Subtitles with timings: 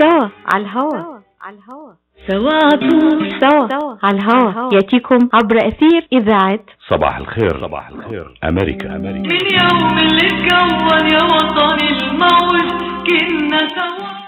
[0.00, 1.18] سوا على الهوا.
[1.42, 1.92] على الهوا.
[2.28, 3.38] سوا طول.
[3.40, 4.74] سوا على الهوا.
[4.74, 7.60] يأتيكم عبر أثير إذاعة صباح الخير.
[7.60, 8.38] صباح الخير.
[8.44, 8.96] أمريكا.
[8.96, 9.18] أمريكا.
[9.18, 12.70] من يوم اللي اتكون يا وطني الموج
[13.06, 14.19] كنا سوا.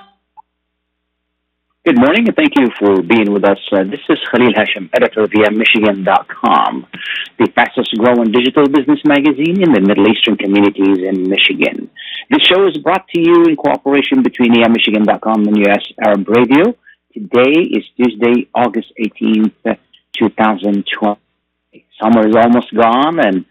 [1.85, 3.59] Good morning, and thank you for being with us.
[3.73, 6.87] Uh, this is Khalil Hashem, editor of Michigan.com,
[7.41, 11.91] the fastest growing digital business magazine in the Middle Eastern communities in Michigan.
[12.31, 16.77] This show is brought to you in cooperation between via Michigan.com and US Arab Radio.
[17.13, 19.77] Today is Tuesday, August 18th,
[20.17, 21.19] 2020.
[22.01, 23.45] Summer is almost gone and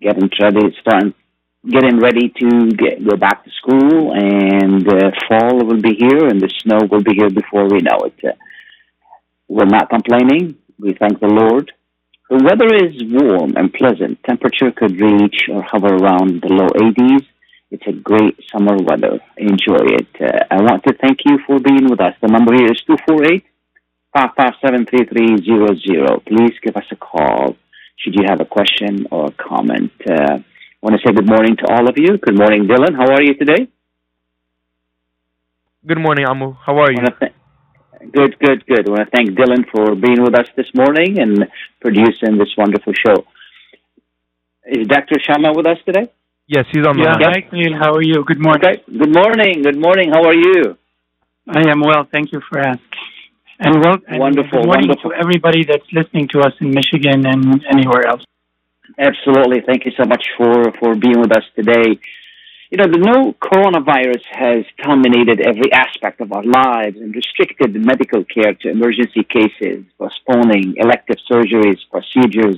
[0.00, 1.14] getting ready, it's starting
[1.68, 6.40] getting ready to get, go back to school, and uh, fall will be here, and
[6.40, 8.14] the snow will be here before we know it.
[8.24, 8.32] Uh,
[9.48, 10.56] we're not complaining.
[10.78, 11.72] We thank the Lord.
[12.30, 14.22] The weather is warm and pleasant.
[14.22, 17.26] Temperature could reach or hover around the low 80s.
[17.72, 19.20] It's a great summer weather.
[19.36, 20.08] Enjoy it.
[20.20, 22.14] Uh, I want to thank you for being with us.
[22.22, 23.44] The number here is 248
[24.14, 26.24] 557 3300.
[26.24, 27.56] Please give us a call
[27.96, 29.92] should you have a question or a comment.
[30.08, 30.38] Uh,
[30.82, 32.16] I want to say good morning to all of you.
[32.16, 32.96] Good morning, Dylan.
[32.96, 33.68] How are you today?
[35.86, 36.54] Good morning, Amu.
[36.64, 36.98] How are you?
[36.98, 38.88] I wanna th- good, good, good.
[38.88, 41.46] I want to thank Dylan for being with us this morning and
[41.82, 43.24] producing this wonderful show.
[44.66, 45.16] Is Dr.
[45.26, 46.10] Shamma with us today?
[46.46, 47.34] Yes, he's on the Yeah, line.
[47.34, 47.76] hi, Khalil.
[47.78, 48.24] How are you?
[48.24, 48.62] Good morning.
[48.64, 48.82] Okay.
[48.98, 49.62] Good morning.
[49.62, 50.10] Good morning.
[50.12, 50.76] How are you?
[51.48, 52.04] I am well.
[52.10, 52.86] Thank you for asking.
[53.62, 55.10] And well, and Wonderful, Good morning wonderful.
[55.10, 58.24] to everybody that's listening to us in Michigan and anywhere else.
[58.98, 59.60] Absolutely.
[59.66, 61.98] Thank you so much for, for being with us today.
[62.70, 68.24] You know, the new coronavirus has dominated every aspect of our lives and restricted medical
[68.24, 72.56] care to emergency cases, postponing elective surgeries, procedures,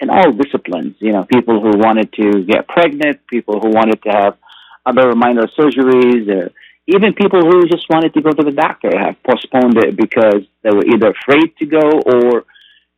[0.00, 0.96] in all disciplines.
[0.98, 4.36] You know, people who wanted to get pregnant, people who wanted to have
[4.84, 6.48] other minor surgeries, uh,
[6.86, 10.70] even people who just wanted to go to the doctor have postponed it because they
[10.70, 12.44] were either afraid to go or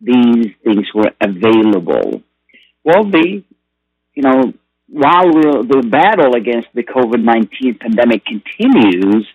[0.01, 2.23] these things were available.
[2.85, 3.43] Well, the,
[4.15, 4.53] you know,
[4.89, 9.27] while the battle against the COVID 19 pandemic continues,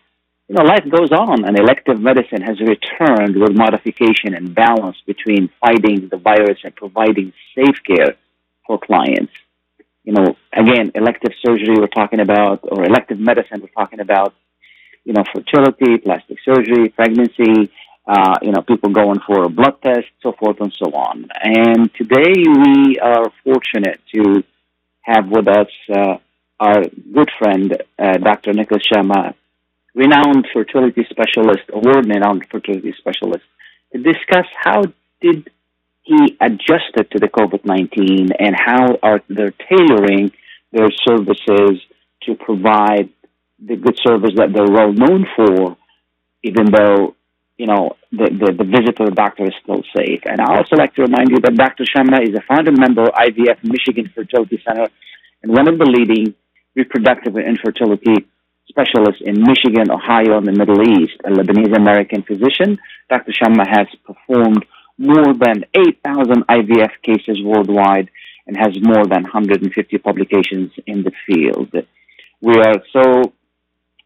[0.48, 5.50] you know, life goes on, and elective medicine has returned with modification and balance between
[5.60, 8.16] fighting the virus and providing safe care
[8.66, 9.34] for clients.
[10.04, 14.34] You know, again, elective surgery we're talking about, or elective medicine we're talking about,
[15.04, 17.70] you know, fertility, plastic surgery, pregnancy,
[18.08, 21.28] uh, you know, people going for a blood test, so forth and so on.
[21.42, 24.44] And today we are fortunate to
[25.02, 26.18] have with us uh,
[26.60, 28.54] our good friend, uh, Dr.
[28.54, 29.34] Nicholas Shamma,
[29.94, 33.44] renowned fertility specialist, award-renowned fertility specialist,
[33.92, 34.84] to discuss how
[35.22, 35.50] did
[36.04, 40.32] he adjusted to the COVID-19 and how are they tailoring
[40.72, 41.82] their services
[42.24, 43.10] to provide
[43.60, 45.78] the good service that they're well known for,
[46.44, 47.16] even though
[47.58, 50.22] you know the, the, the visitor doctor is still safe.
[50.26, 51.86] And I also like to remind you that Dr.
[51.86, 54.88] Shamma is a founding member of IVF Michigan Fertility Center
[55.44, 56.36] and one of the leading
[56.76, 58.28] reproductive and infertility
[58.70, 61.18] specialists in Michigan, Ohio, and the Middle East.
[61.26, 62.78] A Lebanese American physician,
[63.10, 63.32] Dr.
[63.32, 64.66] Shamma has performed
[64.98, 68.10] more than 8,000 IVF cases worldwide
[68.46, 71.72] and has more than 150 publications in the field.
[72.42, 73.34] We are so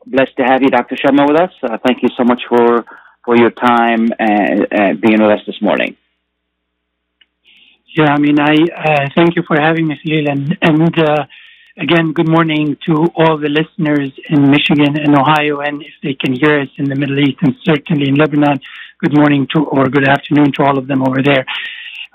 [0.05, 0.95] blessed to have you, Dr.
[0.95, 1.51] Shamma, with us.
[1.61, 2.85] Uh, thank you so much for,
[3.25, 5.95] for your time uh, being with us this morning.
[7.97, 11.25] Yeah, I mean, I uh, thank you for having me, Khalil, and and uh,
[11.77, 16.33] again, good morning to all the listeners in Michigan and Ohio, and if they can
[16.33, 18.59] hear us in the Middle East and certainly in Lebanon,
[18.99, 21.45] good morning to or good afternoon to all of them over there.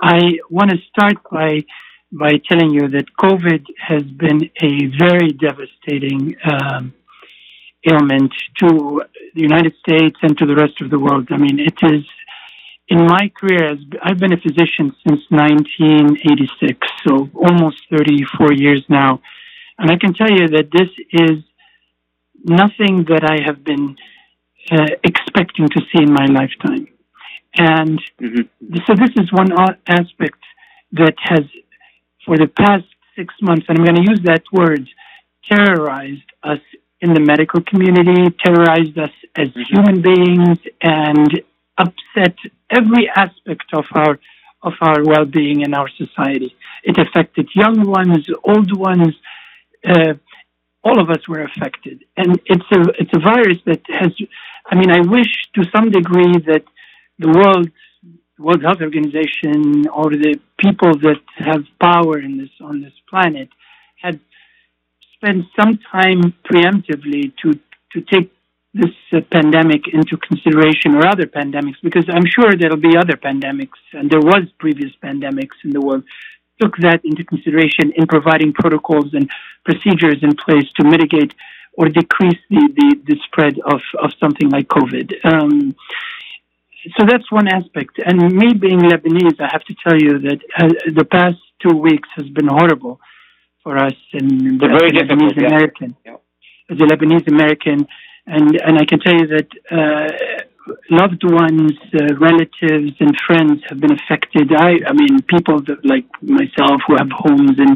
[0.01, 1.65] I want to start by
[2.13, 6.95] by telling you that COVID has been a very devastating um,
[7.87, 9.03] ailment to
[9.35, 11.29] the United States and to the rest of the world.
[11.31, 12.05] I mean, it is
[12.89, 19.21] in my career, I've been a physician since 1986, so almost 34 years now.
[19.79, 21.43] And I can tell you that this is
[22.45, 23.97] nothing that I have been
[24.71, 26.87] uh, expecting to see in my lifetime.
[27.59, 28.77] And Mm-hmm.
[28.87, 29.53] so this is one
[29.87, 30.39] aspect
[30.93, 31.45] that has,
[32.25, 32.85] for the past
[33.15, 34.89] six months, and I'm going to use that word,
[35.51, 36.61] terrorized us
[37.01, 41.43] in the medical community, terrorized us as human beings, and
[41.79, 42.37] upset
[42.71, 44.19] every aspect of our
[44.63, 46.57] of our well-being in our society.
[46.83, 49.15] It affected young ones, old ones.
[49.87, 50.15] Uh,
[50.83, 54.13] all of us were affected, and it's a it's a virus that has.
[54.71, 56.65] I mean, I wish to some degree that
[57.19, 57.71] the world
[58.39, 63.49] World Health Organization or the people that have power in this on this planet
[64.01, 64.21] had
[65.17, 67.59] spent some time preemptively to
[67.93, 68.31] to take
[68.75, 73.81] this uh, pandemic into consideration or other pandemics, because I'm sure there'll be other pandemics,
[73.93, 76.05] and there was previous pandemics in the world,
[76.61, 79.31] took that into consideration in providing protocols and
[79.65, 81.33] procedures in place to mitigate
[81.79, 85.13] or decrease the, the, the spread of, of something like COVID.
[85.25, 85.75] Um,
[86.97, 87.99] so that's one aspect.
[88.05, 92.09] And me being Lebanese, I have to tell you that uh, the past two weeks
[92.17, 93.01] has been horrible
[93.67, 95.49] for us and the Very Lebanese yeah.
[95.49, 95.97] American.
[96.05, 96.17] Yeah.
[96.71, 97.79] As a Lebanese American,
[98.35, 99.49] and and I can tell you that
[99.79, 100.09] uh,
[100.89, 104.47] loved ones, uh, relatives, and friends have been affected.
[104.55, 107.75] I I mean, people that like myself who have homes and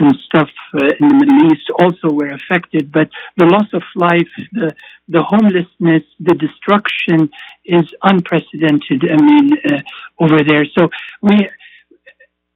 [0.00, 2.90] and stuff uh, in the Middle East also were affected.
[2.90, 4.74] But the loss of life, the
[5.08, 7.30] the homelessness, the destruction
[7.64, 9.00] is unprecedented.
[9.16, 9.82] I mean, uh,
[10.18, 10.64] over there.
[10.76, 10.90] So
[11.22, 11.48] we,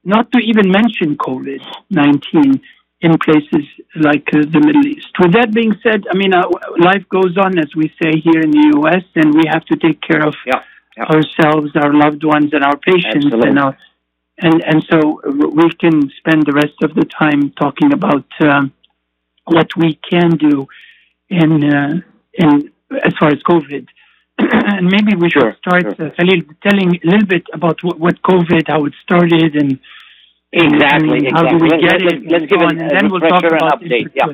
[0.03, 2.61] not to even mention COVID nineteen
[3.01, 3.65] in places
[3.95, 5.09] like uh, the Middle East.
[5.19, 6.43] With that being said, I mean, uh,
[6.79, 9.99] life goes on, as we say here in the U.S., and we have to take
[10.01, 10.61] care of Yeah,
[10.95, 11.03] yeah.
[11.03, 13.49] ourselves, our loved ones, and our patients, Absolutely.
[13.49, 13.77] and our
[14.39, 15.21] and and so
[15.61, 18.73] we can spend the rest of the time talking about um,
[19.45, 20.67] what we can do
[21.29, 21.99] in uh,
[22.33, 22.71] in
[23.03, 23.87] as far as COVID.
[24.77, 26.07] and maybe we should Sure, start, sure.
[26.07, 29.79] uh, Khalil, telling a little bit about what, what COVID, how it started, and
[30.55, 33.09] Exactly, and how do we Let- get let- it, let's give on, and a then
[33.11, 34.27] we'll talk about update, yeah.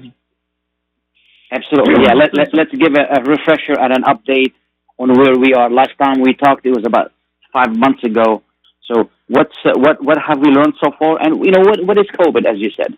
[1.51, 2.03] Absolutely.
[2.03, 2.13] Yeah.
[2.13, 4.53] Let, let, let's give a, a refresher and an update
[5.00, 5.69] on where we are.
[5.69, 7.11] Last time we talked, it was about
[7.51, 8.44] five months ago.
[8.85, 11.21] So what's uh, what what have we learned so far?
[11.21, 12.97] And you know what what is COVID, as you said?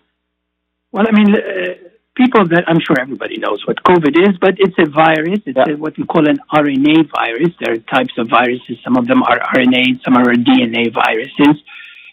[0.92, 1.74] Well, I mean, uh,
[2.22, 5.40] people that I'm sure everybody knows what COVID is, but it's a virus.
[5.50, 5.74] It's Yeah.
[5.74, 7.52] a, what we call an RNA virus.
[7.60, 8.76] There are types of viruses.
[8.86, 11.56] Some of them are RNA, some are DNA viruses.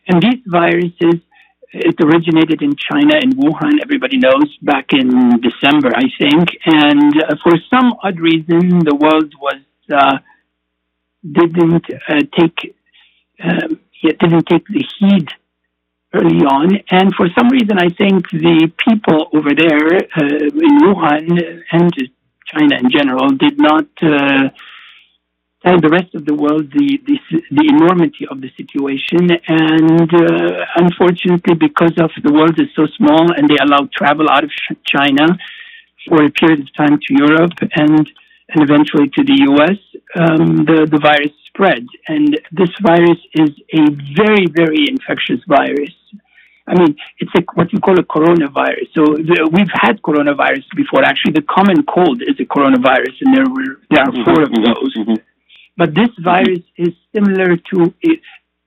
[0.09, 1.17] And these viruses,
[1.91, 5.09] it originated in China, in Wuhan, everybody knows, back in
[5.49, 6.45] December, I think.
[6.81, 9.61] And uh, for some odd reason, the world was
[10.03, 10.17] uh,
[11.39, 12.59] didn't uh, take
[13.47, 13.71] um,
[14.03, 15.29] it didn't take the heed
[16.15, 16.79] early on.
[16.91, 21.93] And for some reason, I think the people over there uh, in Wuhan and
[22.47, 24.49] China in general did not uh,
[25.65, 27.19] tell the rest of the world the, the,
[27.51, 29.31] the enormity of the situation.
[29.49, 34.45] And uh, unfortunately, because of the world is so small and they allowed travel out
[34.45, 34.51] of
[34.87, 35.39] China
[36.07, 38.09] for a period of time to Europe and
[38.51, 39.79] and eventually to the U.S.,
[40.17, 41.87] um, the, the virus spread.
[42.09, 45.93] And this virus is a very, very infectious virus.
[46.69, 48.89] I mean, it's a, what you call a coronavirus.
[48.95, 51.03] So the, we've had coronavirus before.
[51.05, 54.93] Actually, the common cold is a coronavirus, and there were there are four of those.
[55.77, 57.95] But this virus is similar to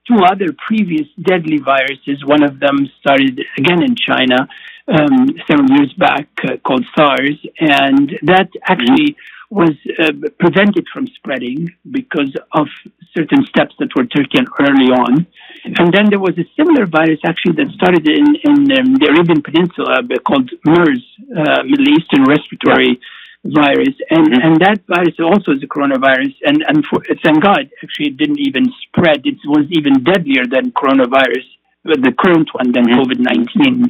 [0.07, 2.23] two other previous deadly viruses.
[2.25, 4.47] One of them started again in China
[4.87, 9.15] um, several years back, uh, called SARS, and that actually
[9.51, 12.67] was uh, prevented from spreading because of
[13.13, 15.27] certain steps that were taken early on.
[15.65, 19.43] And then there was a similar virus actually that started in, in um, the Arabian
[19.43, 21.03] Peninsula uh, called MERS,
[21.35, 22.97] uh, Middle Eastern Respiratory
[23.43, 23.95] virus.
[24.09, 26.33] And, and that virus also is a coronavirus.
[26.47, 29.27] And, and for, thank God, actually, it didn't even spread.
[29.27, 31.43] It was even deadlier than coronavirus,
[31.83, 33.87] the current one, than COVID 19,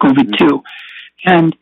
[0.00, 0.62] COVID 2.
[1.26, 1.54] And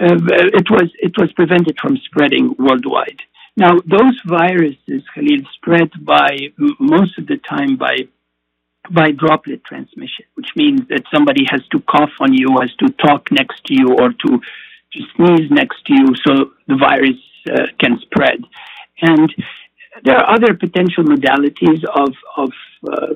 [0.00, 3.20] it was it was prevented from spreading worldwide.
[3.56, 7.96] Now, those viruses, Khalil, spread by most of the time by
[8.90, 13.28] by droplet transmission, which means that somebody has to cough on you, has to talk
[13.32, 14.40] next to you, or to
[14.92, 17.18] to sneeze next to you, so the virus
[17.50, 18.44] uh, can spread.
[19.00, 19.34] And
[20.04, 22.52] there are other potential modalities of of
[22.92, 23.14] uh,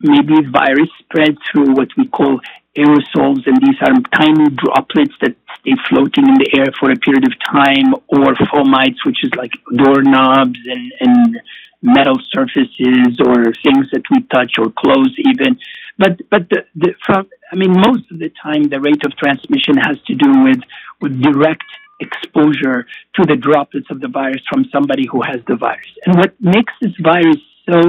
[0.00, 2.40] maybe virus spread through what we call
[2.76, 7.24] aerosols, and these are tiny droplets that stay floating in the air for a period
[7.26, 11.40] of time, or fomites, which is like doorknobs and, and
[11.82, 15.58] metal surfaces or things that we touch or clothes even.
[15.98, 19.76] But but the, the from I mean most of the time the rate of transmission
[19.76, 20.60] has to do with
[21.00, 21.64] with direct
[22.00, 25.92] exposure to the droplets of the virus from somebody who has the virus.
[26.04, 27.80] And what makes this virus so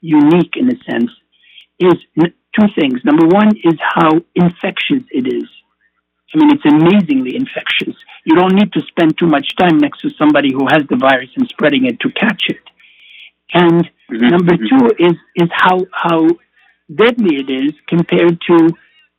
[0.00, 1.10] unique in a sense
[1.78, 1.94] is
[2.58, 3.00] two things.
[3.04, 5.48] Number one is how infectious it is.
[6.34, 7.94] I mean, it's amazingly infectious.
[8.24, 11.30] You don't need to spend too much time next to somebody who has the virus
[11.36, 12.64] and spreading it to catch it.
[13.52, 14.28] And mm-hmm.
[14.28, 14.78] number mm-hmm.
[14.78, 16.26] two is is how how
[16.92, 18.70] deadly it is compared to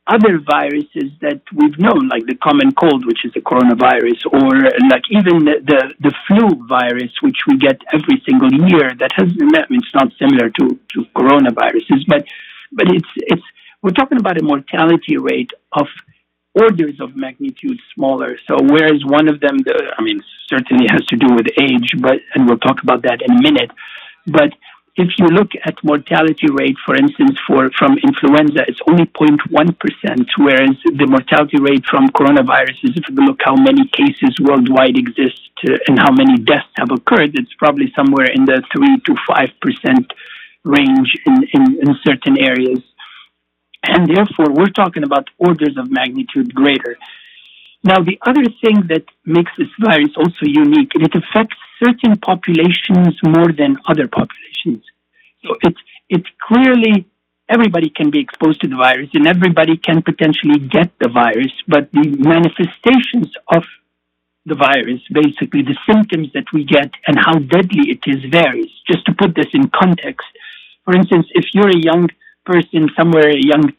[0.06, 4.54] other viruses that we've known, like the common cold, which is a coronavirus, or
[4.86, 8.94] like even the, the, the flu virus, which we get every single year.
[9.00, 12.24] That has, I mean, it's not similar to, to coronaviruses, but
[12.72, 13.42] but it's it's
[13.82, 15.86] we're talking about a mortality rate of
[16.54, 18.38] orders of magnitude smaller.
[18.48, 22.18] So whereas one of them, the, I mean, certainly has to do with age, but
[22.34, 23.70] and we'll talk about that in a minute.
[24.26, 24.52] But
[24.96, 30.26] if you look at mortality rate, for instance, for from influenza, it's only 0.1 percent,
[30.38, 35.76] whereas the mortality rate from coronaviruses, if you look how many cases worldwide exist uh,
[35.86, 40.10] and how many deaths have occurred, it's probably somewhere in the three to five percent
[40.66, 42.82] range in, in, in certain areas.
[43.84, 46.96] And therefore, we're talking about orders of magnitude greater.
[47.84, 53.52] Now, the other thing that makes this virus also unique, it affects certain populations more
[53.52, 54.82] than other populations.
[55.44, 57.06] So it's, it's clearly
[57.48, 61.92] everybody can be exposed to the virus and everybody can potentially get the virus, but
[61.92, 63.62] the manifestations of
[64.46, 68.70] the virus, basically the symptoms that we get and how deadly it is varies.
[68.90, 70.26] Just to put this in context,
[70.86, 72.08] for instance, if you're a young
[72.46, 73.72] person somewhere, a young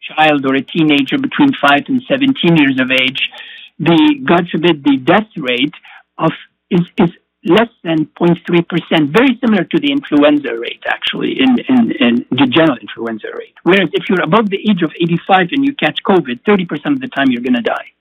[0.00, 3.30] child or a teenager between 5 and 17 years of age,
[3.78, 5.74] the, God forbid, the death rate
[6.18, 6.32] of
[6.70, 7.10] is, is
[7.44, 12.78] less than 0.3%, very similar to the influenza rate, actually, in, in, in the general
[12.80, 13.54] influenza rate.
[13.64, 17.08] Whereas if you're above the age of 85 and you catch COVID, 30% of the
[17.08, 17.92] time you're going to die.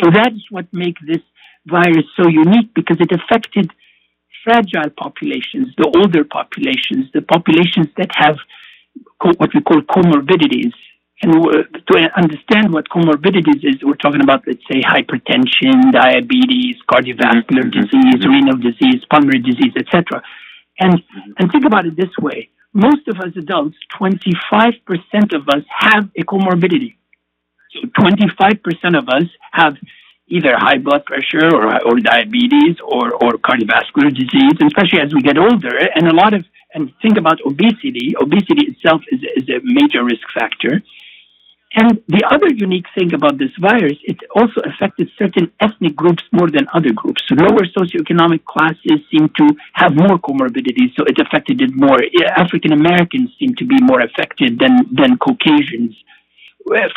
[0.00, 1.22] So that's what makes this
[1.66, 3.70] virus so unique because it affected
[4.44, 8.36] fragile populations, the older populations, the populations that have
[9.20, 10.72] co- what we call comorbidities.
[11.22, 17.80] And to understand what comorbidities is, we're talking about, let's say, hypertension, diabetes, cardiovascular mm-hmm.
[17.80, 18.30] disease, mm-hmm.
[18.30, 20.22] renal disease, pulmonary disease, etc.
[20.78, 21.32] And mm-hmm.
[21.38, 26.22] and think about it this way: most of us adults, 25% of us have a
[26.24, 26.96] comorbidity.
[27.72, 29.76] So 25% of us have
[30.30, 35.36] either high blood pressure or, or diabetes or, or cardiovascular disease, especially as we get
[35.36, 35.76] older.
[35.94, 36.44] And a lot of,
[36.74, 38.14] and think about obesity.
[38.20, 40.82] Obesity itself is, is a major risk factor.
[41.72, 46.50] And the other unique thing about this virus, it also affected certain ethnic groups more
[46.50, 47.22] than other groups.
[47.30, 51.98] Lower socioeconomic classes seem to have more comorbidities, so it affected it more.
[52.36, 55.94] African Americans seem to be more affected than, than Caucasians.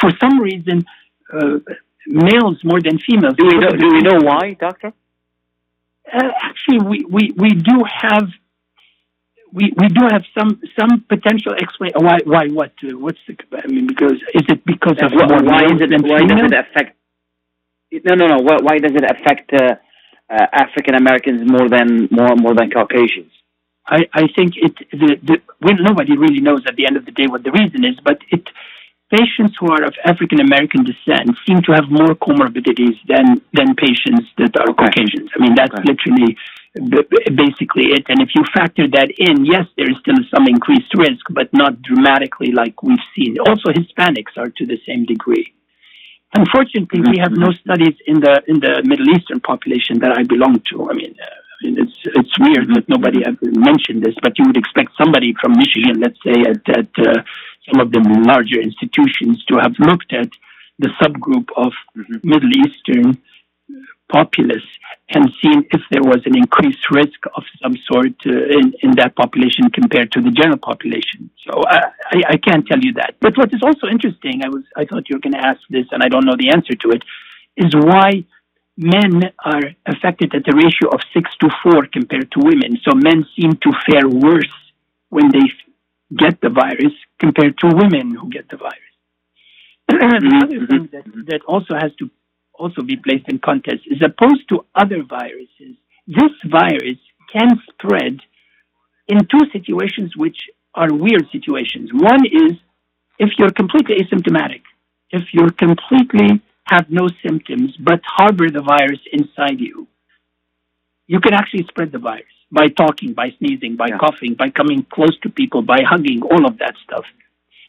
[0.01, 0.85] For some reason,
[1.31, 1.59] uh,
[2.07, 3.35] males more than females.
[3.37, 4.93] Do we know, do we know why, doctor?
[6.11, 8.27] Uh, actually, we, we, we do have
[9.53, 12.03] we, we do have some some potential explanation.
[12.03, 12.73] Why why what?
[12.83, 13.37] Uh, what's the?
[13.53, 15.89] I mean, because is it because of why, why is it?
[16.01, 16.97] Why does it affect?
[18.03, 18.37] No, no, no.
[18.37, 19.75] Why, why does it affect uh,
[20.27, 23.31] uh, African Americans more than more more than Caucasians?
[23.85, 27.11] I, I think it the, the well, nobody really knows at the end of the
[27.11, 28.47] day what the reason is, but it
[29.13, 34.25] patients who are of African American descent seem to have more comorbidities than than patients
[34.39, 34.89] that are okay.
[34.89, 35.29] Caucasians.
[35.35, 35.93] I mean, that's okay.
[35.93, 36.37] literally
[36.73, 38.05] basically it.
[38.09, 41.81] And if you factor that in, yes, there is still some increased risk, but not
[41.83, 43.37] dramatically like we've seen.
[43.47, 45.53] Also, Hispanics are to the same degree.
[46.35, 50.61] Unfortunately, we have no studies in the in the Middle Eastern population that I belong
[50.71, 50.89] to.
[50.89, 54.45] I mean, uh, I mean it's it's weird that nobody ever mentioned this, but you
[54.47, 57.21] would expect somebody from Michigan, let's say, at, at uh,
[57.67, 60.29] some of the larger institutions, to have looked at
[60.79, 62.17] the subgroup of mm-hmm.
[62.23, 63.21] Middle Eastern
[64.11, 64.67] populace
[65.09, 69.15] and seen if there was an increased risk of some sort uh, in, in that
[69.15, 71.29] population compared to the general population.
[71.45, 71.77] So I,
[72.11, 73.15] I, I can't tell you that.
[73.19, 75.87] But what is also interesting, I was I thought you were going to ask this,
[75.91, 77.03] and I don't know the answer to it,
[77.57, 78.25] is why
[78.77, 82.79] men are affected at a ratio of six to four compared to women.
[82.83, 84.55] So men seem to fare worse
[85.09, 85.45] when they
[86.17, 88.93] get the virus compared to women who get the virus.
[89.87, 90.65] the other mm-hmm.
[90.65, 92.09] thing that, that also has to
[92.53, 93.85] also be placed in context.
[93.91, 95.75] As opposed to other viruses,
[96.07, 96.99] this virus
[97.31, 98.19] can spread
[99.07, 100.37] in two situations which
[100.75, 101.89] are weird situations.
[101.93, 102.53] One is
[103.19, 104.61] if you're completely asymptomatic,
[105.09, 109.87] if you're completely have no symptoms but harbor the virus inside you,
[111.07, 113.97] you can actually spread the virus by talking, by sneezing, by yeah.
[113.97, 117.05] coughing, by coming close to people, by hugging, all of that stuff.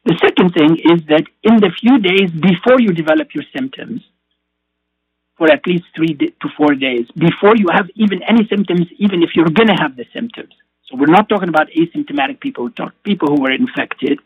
[0.04, 4.02] The second thing is that in the few days before you develop your symptoms,
[5.38, 9.30] for at least three to four days before you have even any symptoms, even if
[9.34, 10.52] you're going to have the symptoms.
[10.86, 14.20] So we're not talking about asymptomatic people, we talk people who were infected.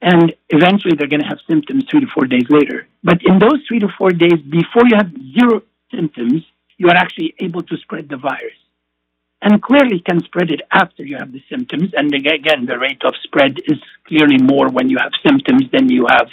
[0.00, 2.86] And eventually they're going to have symptoms three to four days later.
[3.02, 5.62] But in those three to four days before you have zero
[5.92, 6.44] symptoms,
[6.76, 8.54] you are actually able to spread the virus.
[9.40, 11.92] And clearly can spread it after you have the symptoms.
[11.96, 16.06] And again, the rate of spread is clearly more when you have symptoms than you
[16.10, 16.28] have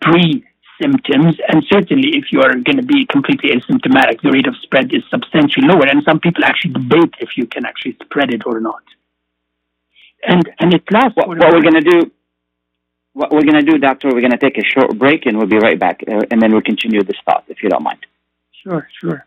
[0.00, 0.44] pre
[0.80, 1.36] symptoms.
[1.48, 5.02] And certainly, if you are going to be completely asymptomatic, the rate of spread is
[5.08, 5.86] substantially lower.
[5.86, 8.82] And some people actually debate if you can actually spread it or not.
[10.22, 11.16] And and it lasts.
[11.16, 12.10] What, what we're going to do?
[13.14, 15.46] What we're going to do, Doctor, we're going to take a short break and we'll
[15.46, 16.02] be right back.
[16.06, 18.06] Uh, and then we'll continue this thought, if you don't mind.
[18.62, 19.26] Sure, sure.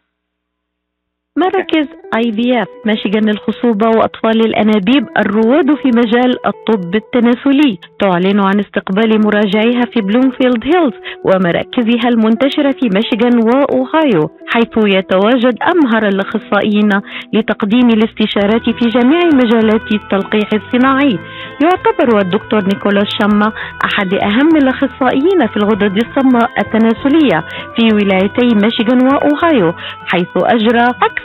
[1.45, 1.87] مراكز
[2.17, 7.77] آي بي إف ميشيغان للخصوبة وأطفال الأنابيب الرواد في مجال الطب التناسلي.
[7.99, 10.93] تعلن عن استقبال مراجعيها في بلومفيلد هيلز
[11.25, 16.89] ومراكزها المنتشرة في ميشيغان وأوهايو حيث يتواجد أمهر الأخصائيين
[17.33, 21.19] لتقديم الاستشارات في جميع مجالات التلقيح الصناعي.
[21.63, 23.51] يعتبر الدكتور نيكولاس شما
[23.85, 27.39] أحد أهم الأخصائيين في الغدد الصماء التناسلية
[27.75, 29.73] في ولايتي ميشيغان وأوهايو
[30.07, 31.24] حيث أجرى أكثر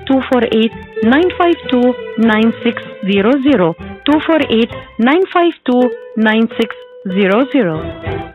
[0.05, 0.71] 248
[1.03, 8.33] 952 9600 248 952 9600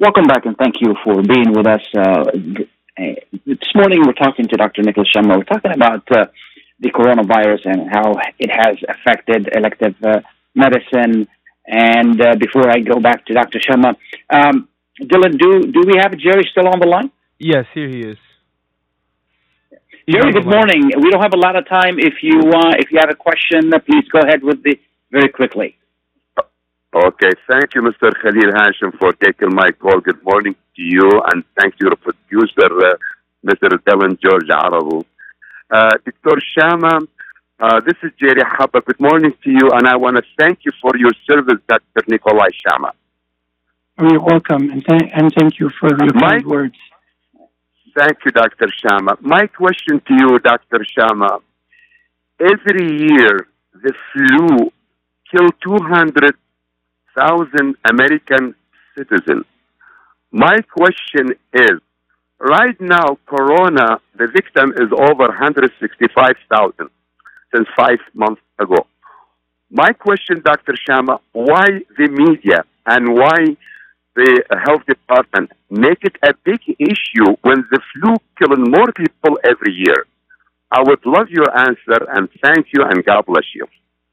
[0.00, 1.82] Welcome back and thank you for being with us.
[1.96, 2.24] Uh,
[3.46, 4.82] this morning we're talking to Dr.
[4.82, 5.36] Nicholas Shamma.
[5.38, 6.26] We're talking about uh,
[6.80, 10.20] the coronavirus and how it has affected elective uh,
[10.54, 11.28] medicine.
[11.66, 13.60] And uh, before I go back to Dr.
[13.60, 13.96] Shamma,
[14.30, 14.68] um,
[15.00, 17.10] Dylan, do do we have Jerry still on the line?
[17.38, 18.18] Yes, here he is.
[20.06, 20.90] He's Jerry, good morning.
[21.00, 21.98] We don't have a lot of time.
[21.98, 24.78] If you uh, if you have a question, uh, please go ahead with the
[25.10, 25.78] very quickly.
[26.94, 28.12] Okay, thank you, Mr.
[28.20, 30.00] Khalil Hashem, for taking my call.
[30.00, 32.96] Good morning to you, and thank you, producer, uh,
[33.46, 33.68] Mr.
[33.86, 35.06] Dylan George Arabu.
[35.70, 36.38] Uh, Dr.
[36.52, 37.08] Shamma,
[37.58, 38.84] uh, this is Jerry Habba.
[38.84, 42.04] Good morning to you, and I want to thank you for your service, Dr.
[42.08, 42.90] Nikolai Shamma.
[43.98, 46.42] You're welcome, and, th- and thank you for your Mike?
[46.42, 46.76] kind words.
[47.96, 48.66] Thank you, Dr.
[48.82, 49.20] Shamma.
[49.20, 50.84] My question to you, Dr.
[50.96, 51.40] Shamma,
[52.40, 54.72] every year the flu
[55.30, 58.56] kills 200,000 American
[58.96, 59.44] citizens.
[60.32, 61.78] My question is,
[62.40, 66.90] right now, Corona, the victim is over 165,000
[67.54, 68.88] since five months ago.
[69.70, 70.74] My question, Dr.
[70.88, 73.56] Shamma, why the media and why
[74.16, 79.38] the uh, health department make it a big issue when the flu killing more people
[79.44, 80.06] every year?
[80.70, 83.66] I would love your answer and thank you and God bless you.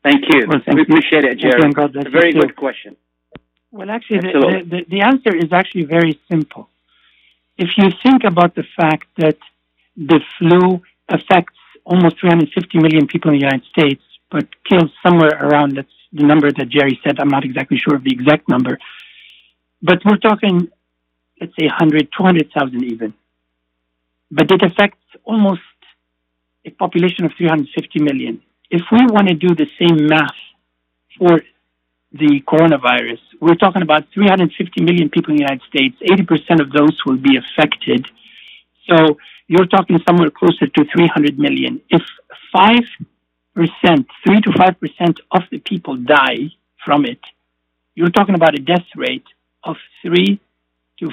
[0.04, 0.48] Thank you.
[0.48, 0.84] Well, thank we you.
[0.84, 1.60] appreciate it, Jerry.
[1.60, 2.48] Again, God bless a very you too.
[2.48, 2.96] good question.
[3.72, 6.68] Well, actually, the, the, the answer is actually very simple.
[7.58, 9.38] If you think about the fact that
[9.96, 15.78] the flu affects almost 350 million people in the United States, but kills somewhere around
[15.78, 17.20] that's the number that Jerry said.
[17.20, 18.78] I'm not exactly sure of the exact number,
[19.82, 20.70] but we're talking,
[21.40, 23.14] let's say, 100, 200,000 even.
[24.30, 25.62] But it affects almost
[26.66, 28.42] a population of 350 million.
[28.70, 30.40] If we want to do the same math
[31.18, 31.42] for
[32.14, 35.96] the coronavirus, we're talking about 350 million people in the United States.
[36.02, 38.06] 80% of those will be affected.
[38.88, 39.18] So
[39.48, 41.82] you're talking somewhere closer to 300 million.
[41.90, 42.04] If
[42.56, 42.84] 5%,
[43.56, 46.52] 3 to 5% of the people die
[46.86, 47.20] from it,
[47.96, 49.26] you're talking about a death rate
[49.64, 50.40] of 3
[51.00, 51.10] to,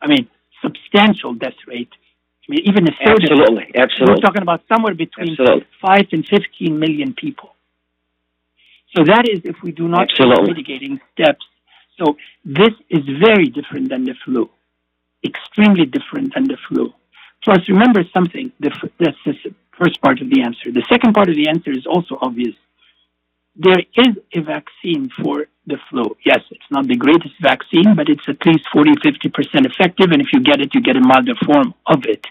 [0.00, 0.28] I mean,
[0.62, 1.90] substantial death rate.
[2.48, 3.38] I mean, even a third of.
[3.74, 4.14] Absolutely.
[4.14, 5.66] We're talking about somewhere between Absolutely.
[5.80, 7.50] 5 and 15 million people.
[8.96, 11.44] So that is if we do not take mitigating steps.
[11.98, 14.50] So this is very different than the flu,
[15.24, 16.92] extremely different than the flu.
[17.44, 18.52] Plus, remember something.
[18.60, 19.34] The, that's the
[19.78, 20.70] first part of the answer.
[20.72, 22.54] The second part of the answer is also obvious.
[23.56, 26.16] There is a vaccine for the flu.
[26.24, 30.10] Yes, it's not the greatest vaccine, but it's at least 40, 50% effective.
[30.10, 32.26] And if you get it, you get a milder form of it.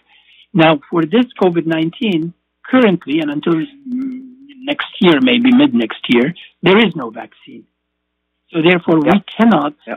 [0.54, 2.34] Now, for this COVID 19,
[2.66, 4.22] currently and until mm,
[4.64, 7.66] next year, maybe mid next year, there is no vaccine.
[8.52, 9.96] So, therefore, we cannot Yeah.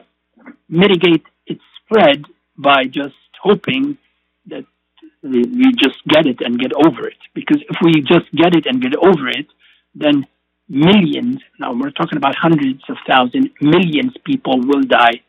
[0.68, 2.24] mitigate its spread
[2.56, 3.98] by just hoping
[4.46, 4.64] that
[5.22, 7.18] we just get it and get over it.
[7.34, 9.48] Because if we just get it and get over it,
[9.94, 10.26] then
[10.68, 15.20] millions, now we're talking about hundreds of thousands, millions people will die,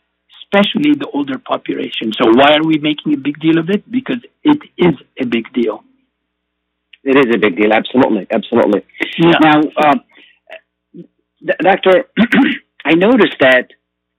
[0.43, 2.12] especially the older population.
[2.13, 3.89] So why are we making a big deal of it?
[3.89, 5.84] Because it is a big deal.
[7.04, 7.71] It is a big deal.
[7.71, 8.28] Absolutely.
[8.32, 8.84] Absolutely.
[9.17, 9.32] Yeah.
[9.41, 10.02] Now, um,
[11.62, 12.06] Doctor,
[12.86, 13.67] I noticed that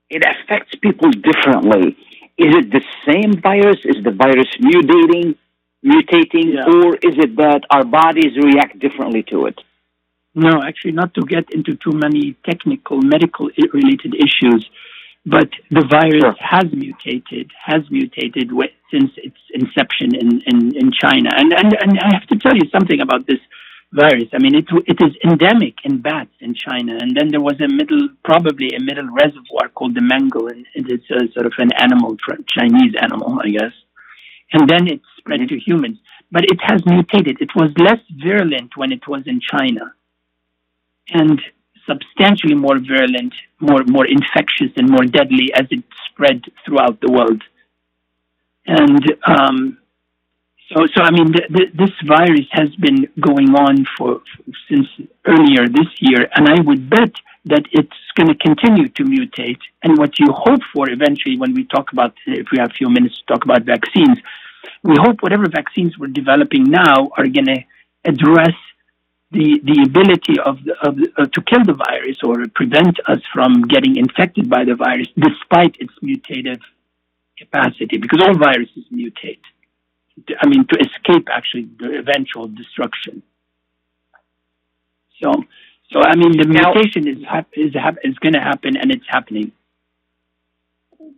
[0.09, 1.97] it affects people differently.
[2.39, 3.79] Is it the same virus?
[3.85, 5.37] Is the virus mutating,
[5.85, 6.67] mutating, Yeah.
[6.73, 9.59] or is it that our bodies react differently to it?
[10.37, 14.63] No, actually, not to get into too many technical medical related issues.
[15.27, 16.37] but the virus Sure.
[16.39, 18.49] has mutated, has mutated
[18.93, 21.31] since its inception in, in, in China.
[21.35, 23.41] And, and, and I have to tell you something about this
[23.93, 24.29] virus.
[24.33, 26.97] I mean, it, it is endemic in bats in China.
[27.01, 31.11] And then there was a middle, probably a middle reservoir called the Mango, and it's
[31.11, 32.17] a sort of an animal,
[32.57, 33.75] Chinese animal, I guess.
[34.53, 35.59] And then it spread to mm-hmm.
[35.71, 35.99] humans.
[36.31, 37.39] But it has mutated.
[37.41, 39.95] It was less virulent when it was in China.
[41.09, 41.41] And
[41.87, 47.43] substantially more virulent, more more infectious, and more deadly as it spread throughout the world.
[48.67, 49.79] And um,
[50.73, 54.21] so, so I mean, th- th- this virus has been going on for
[54.69, 54.89] since
[55.25, 57.13] earlier this year, and I would bet
[57.45, 59.61] that it's going to continue to mutate.
[59.85, 62.91] And what you hope for eventually, when we talk about, if we have a few
[62.91, 64.19] minutes to talk about vaccines,
[64.83, 67.61] we hope whatever vaccines we're developing now are going to
[68.05, 68.55] address
[69.33, 73.21] the the ability of, the, of the, uh, to kill the virus or prevent us
[73.33, 76.61] from getting infected by the virus, despite its mutative
[77.39, 79.41] capacity, because all viruses mutate.
[80.41, 83.23] I mean, to escape actually the eventual destruction.
[85.23, 85.33] So,
[85.93, 89.07] so I mean, the mutation is hap- is hap- is going to happen, and it's
[89.09, 89.53] happening.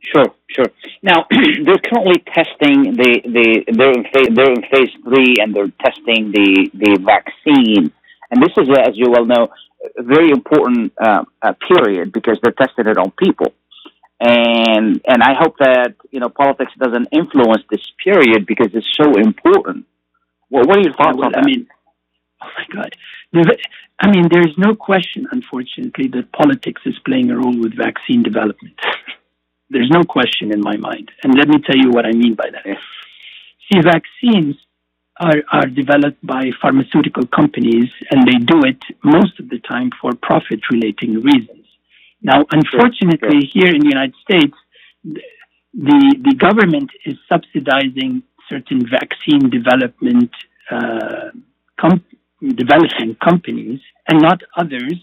[0.02, 0.66] Sure, sure.
[1.02, 5.72] Now they're currently testing the, the they're in phase they're in phase three and they're
[5.84, 7.92] testing the the vaccine.
[8.30, 9.48] And this is, as you well know,
[9.96, 13.52] a very important uh, uh, period because they're testing it on people.
[14.20, 19.14] And and I hope that you know politics doesn't influence this period because it's so
[19.14, 19.86] important.
[20.50, 21.68] Well, what are your thoughts well, on I mean,
[22.42, 22.96] oh my God.
[24.00, 28.74] I mean, there's no question, unfortunately, that politics is playing a role with vaccine development.
[29.70, 31.10] there's no question in my mind.
[31.22, 32.64] And let me tell you what I mean by that.
[33.70, 34.56] See, vaccines
[35.18, 40.12] are, are developed by pharmaceutical companies, and they do it most of the time for
[40.22, 41.66] profit relating reasons.
[42.22, 44.57] Now, unfortunately, here in the United States,
[45.74, 50.31] the, the government is subsidizing certain vaccine development
[50.70, 51.31] uh,
[51.81, 52.04] com-
[52.40, 54.94] developing companies and not others,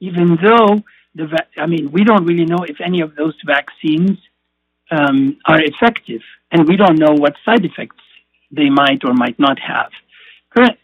[0.00, 0.82] even though
[1.14, 4.18] the va- I mean we don't really know if any of those vaccines
[4.90, 6.20] um, are effective,
[6.52, 8.05] and we don't know what side effects
[8.50, 9.90] they might or might not have.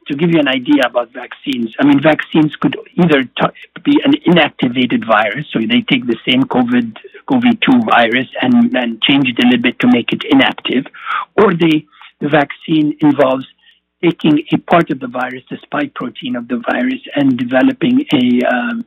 [0.08, 4.12] To give you an idea about vaccines, I mean vaccines could either t- be an
[4.26, 9.42] inactivated virus, so they take the same COVID COVID two virus and, and change it
[9.42, 10.84] a little bit to make it inactive,
[11.38, 11.86] or they
[12.20, 13.46] the vaccine involves
[14.02, 18.44] taking a part of the virus, the spike protein of the virus, and developing a
[18.44, 18.84] um,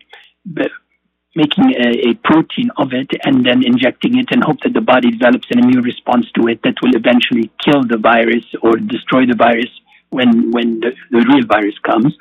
[1.35, 5.11] making a, a protein of it and then injecting it and hope that the body
[5.11, 9.35] develops an immune response to it that will eventually kill the virus or destroy the
[9.35, 9.69] virus
[10.09, 12.15] when when the, the real virus comes.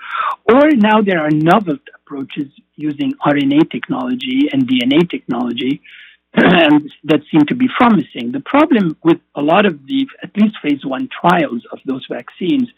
[0.44, 5.80] Or now there are novel approaches using RNA technology and DNA technology
[6.34, 8.32] and that seem to be promising.
[8.32, 12.68] The problem with a lot of the, at least phase one trials of those vaccines,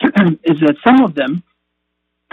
[0.44, 1.42] is that some of them,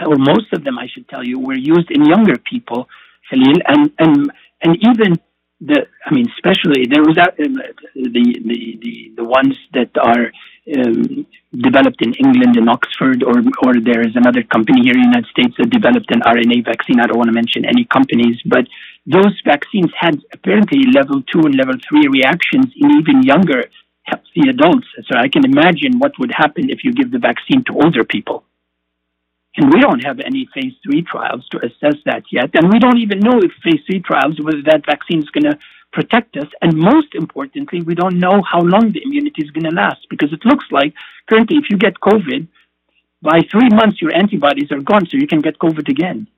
[0.00, 2.88] or most of them, I should tell you, were used in younger people,
[3.30, 5.16] Khalil, and and and even
[5.60, 7.54] the, I mean, especially there was um,
[7.94, 10.32] the, the the the ones that are
[10.76, 15.08] um, developed in England in Oxford, or or there is another company here in the
[15.12, 17.00] United States that developed an RNA vaccine.
[17.00, 18.66] I don't want to mention any companies, but
[19.06, 23.64] those vaccines had apparently level two and level three reactions in even younger
[24.04, 24.86] healthy adults.
[25.08, 28.44] So I can imagine what would happen if you give the vaccine to older people.
[29.56, 32.50] And we don't have any phase three trials to assess that yet.
[32.54, 35.58] And we don't even know if phase three trials, whether that vaccine is going to
[35.92, 36.46] protect us.
[36.62, 40.32] And most importantly, we don't know how long the immunity is going to last because
[40.32, 40.94] it looks like
[41.28, 42.46] currently, if you get COVID,
[43.22, 46.28] by three months, your antibodies are gone, so you can get COVID again.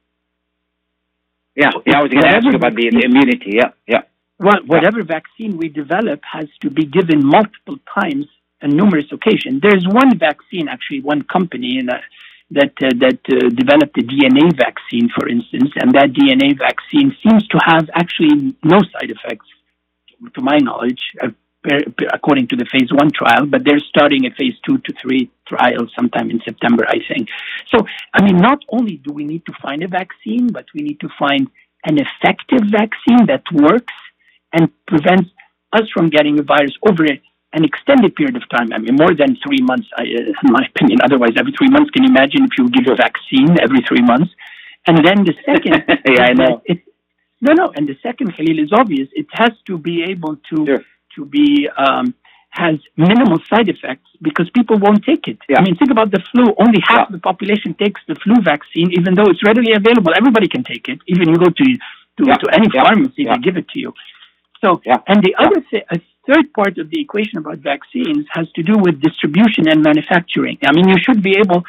[1.54, 1.98] Yeah, yeah.
[1.98, 3.52] I was going to ask you about the, the immunity.
[3.54, 4.02] Yeah, yeah.
[4.38, 8.26] Well, whatever vaccine we develop has to be given multiple times
[8.60, 9.60] and numerous occasions.
[9.60, 12.00] There's one vaccine, actually, one company in a,
[12.52, 17.46] that uh, that uh, developed a DNA vaccine, for instance, and that DNA vaccine seems
[17.48, 19.46] to have actually no side effects,
[20.34, 21.28] to my knowledge, uh,
[22.12, 23.46] according to the phase one trial.
[23.46, 27.28] But they're starting a phase two to three trial sometime in September, I think.
[27.68, 31.00] So, I mean, not only do we need to find a vaccine, but we need
[31.00, 31.48] to find
[31.84, 33.94] an effective vaccine that works
[34.52, 35.30] and prevents
[35.72, 37.20] us from getting a virus over a
[37.52, 38.72] an extended period of time.
[38.72, 40.98] I mean, more than three months, I, uh, in my opinion.
[41.04, 44.30] Otherwise, every three months, can you imagine if you give a vaccine every three months?
[44.86, 45.84] And then the second,
[46.16, 46.62] Yeah, I know.
[46.64, 46.78] It,
[47.40, 47.72] no, no.
[47.76, 49.08] And the second, Khalil, is obvious.
[49.12, 50.82] It has to be able to Sure.
[51.16, 52.14] to be um,
[52.50, 55.38] has minimal side effects because people won't take it.
[55.48, 55.58] Yeah.
[55.58, 56.44] I mean, think about the flu.
[56.58, 57.16] Only half Yeah.
[57.16, 60.12] the population takes the flu vaccine, even though it's readily available.
[60.16, 60.98] Everybody can take it.
[61.06, 61.64] Even you go to
[62.18, 62.34] to, Yeah.
[62.42, 63.92] to any pharmacy, they give it to you.
[64.62, 64.98] So, Yeah.
[65.08, 68.74] and the other thi- a third part of the equation about vaccines has to do
[68.78, 70.58] with distribution and manufacturing.
[70.64, 71.64] I mean, you should be able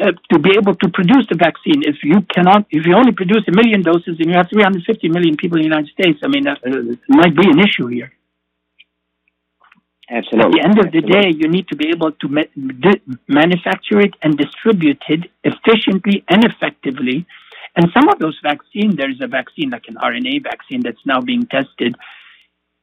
[0.00, 1.82] uh, to be able to produce the vaccine.
[1.82, 5.36] If you cannot, if you only produce a million doses and you have 350 million
[5.36, 8.10] people in the United States, I mean, that uh, might be an issue here.
[10.10, 10.46] Absolutely.
[10.46, 11.32] At the end of the Absolutely.
[11.32, 16.24] day, you need to be able to ma- di- manufacture it and distribute it efficiently
[16.28, 17.26] and effectively.
[17.76, 21.46] And some of those vaccines, there's a vaccine like an RNA vaccine that's now being
[21.46, 21.96] tested.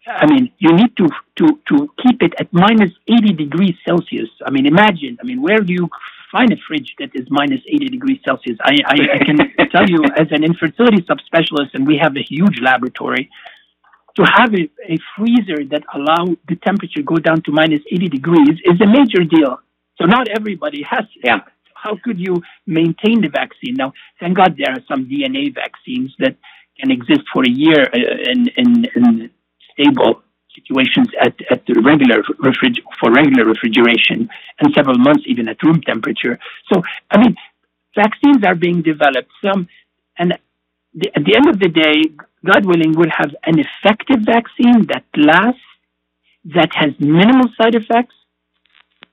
[0.10, 4.30] I mean, you need to to to keep it at minus 80 degrees Celsius.
[4.46, 5.18] I mean, imagine.
[5.22, 5.90] I mean, where do you
[6.32, 8.58] find a fridge that is minus 80 degrees Celsius?
[8.62, 9.38] I I, I can
[9.72, 13.30] tell you, as an infertility subspecialist, and we have a huge laboratory
[14.16, 18.56] to have a, a freezer that allow the temperature go down to minus 80 degrees
[18.66, 19.60] is a major deal.
[19.98, 21.22] So not everybody has it.
[21.24, 21.40] Yeah.
[21.74, 23.76] How could you maintain the vaccine?
[23.76, 26.36] Now, thank God there are some DNA vaccines that
[26.78, 29.30] can exist for a year in, in, in
[29.80, 30.24] stable
[30.56, 35.82] situations at, at the regular refrig- for regular refrigeration and several months even at room
[35.82, 36.40] temperature.
[36.72, 37.36] So, I mean,
[37.96, 39.30] vaccines are being developed.
[39.44, 39.68] Some,
[40.18, 40.34] and
[40.94, 42.04] the, at the end of the day,
[42.46, 45.62] God willing, we'll have an effective vaccine that lasts,
[46.46, 48.16] that has minimal side effects,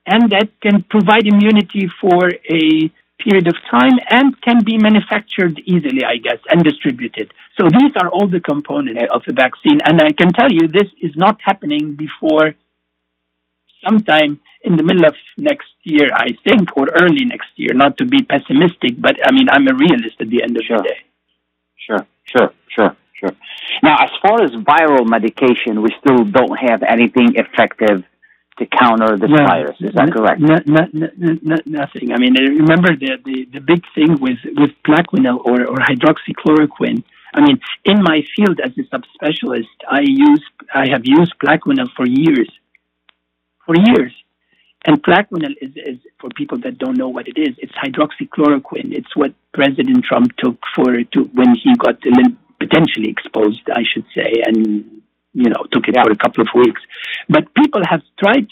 [0.05, 2.91] and that can provide immunity for a
[3.27, 7.33] period of time and can be manufactured easily, I guess, and distributed.
[7.59, 9.79] So these are all the components of the vaccine.
[9.83, 12.53] And I can tell you this is not happening before
[13.85, 18.05] sometime in the middle of next year, I think, or early next year, not to
[18.05, 20.77] be pessimistic, but I mean, I'm a realist at the end of Sure.
[20.77, 20.99] the day.
[21.85, 23.33] Sure, sure, sure, sure.
[23.83, 28.03] Now, as far as viral medication, we still don't have anything effective
[28.59, 29.77] to counter this No, virus.
[29.81, 30.41] Is that correct?
[30.41, 32.13] n- n- n- n- nothing.
[32.13, 37.03] I mean, uh, remember the, the, the big thing with, with Plaquenil or, or hydroxychloroquine.
[37.33, 40.43] I mean, in my field as a subspecialist, I use
[40.73, 42.49] I have used Plaquenil for years,
[43.65, 44.13] for years.
[44.85, 47.55] And Plaquenil is, is for people that don't know what it is.
[47.57, 48.93] It's hydroxychloroquine.
[48.93, 51.99] It's what President Trump took for to when he got
[52.59, 54.96] potentially exposed, I should say, and
[55.43, 56.03] you know took it Yeah.
[56.05, 56.81] for a couple of weeks.
[57.35, 58.47] But people have tried.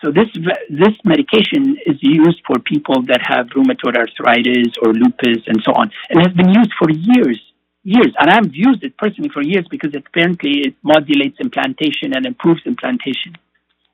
[0.00, 0.30] So this
[0.82, 5.86] this medication is used for people that have rheumatoid arthritis or lupus and so on,
[6.08, 7.40] and has been used for years,
[7.82, 8.12] years.
[8.20, 13.32] And I've used it personally for years because apparently it modulates implantation and improves implantation.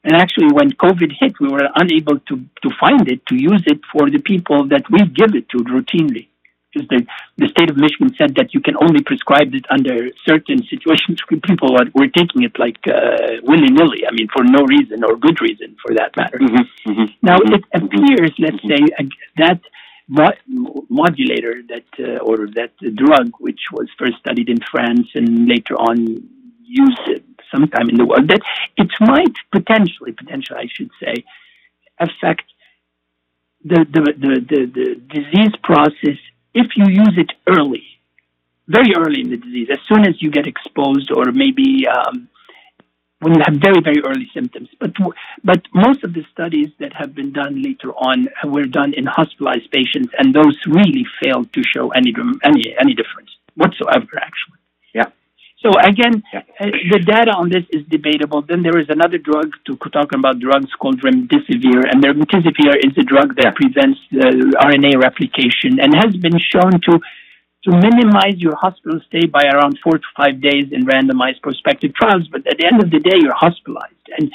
[0.07, 3.81] And actually, when COVID hit, we were unable to, to find it, to use it
[3.91, 6.29] for the people that we give it to routinely.
[6.75, 7.07] Because the,
[7.39, 11.77] the state of Michigan said that you can only prescribe it under certain situations people
[11.79, 14.03] are, were taking it like uh, willy nilly.
[14.09, 16.39] I mean, for no reason or good reason for that matter.
[16.39, 17.05] Mm-hmm, mm-hmm.
[17.23, 17.55] Now, Mhm.
[17.57, 19.05] it appears, let's say, uh,
[19.37, 19.61] that
[20.09, 25.75] mo- modulator, that uh, or that drug, which was first studied in France and later
[25.77, 25.97] on
[26.63, 28.43] used sometime in the world, that
[28.77, 31.25] it might potentially, potentially, I should say,
[31.99, 32.47] affect
[33.65, 36.19] the the, the, the, the disease process
[36.55, 37.85] if you use it early,
[38.69, 41.87] very early in the disease, as soon as you get exposed, or maybe.
[41.87, 42.29] Um,
[43.21, 44.69] when you have very, very early symptoms.
[44.79, 44.93] But
[45.43, 49.71] but most of the studies that have been done later on were done in hospitalized
[49.71, 52.13] patients, and those really failed to show any
[52.45, 54.13] any any difference whatsoever.
[54.21, 54.59] Actually.
[54.95, 55.09] Yeah.
[55.65, 58.43] So again, uh, the data on this is debatable.
[58.43, 63.03] Then there is another drug to talking about drugs called remdesivir, and remdesivir is a
[63.03, 67.01] drug that prevents uh, RNA replication and has been shown to
[67.65, 72.29] to minimize your hospital stay by around four to five days in randomized prospective trials.
[72.29, 74.05] But at the end of the day, you're hospitalized.
[74.19, 74.31] And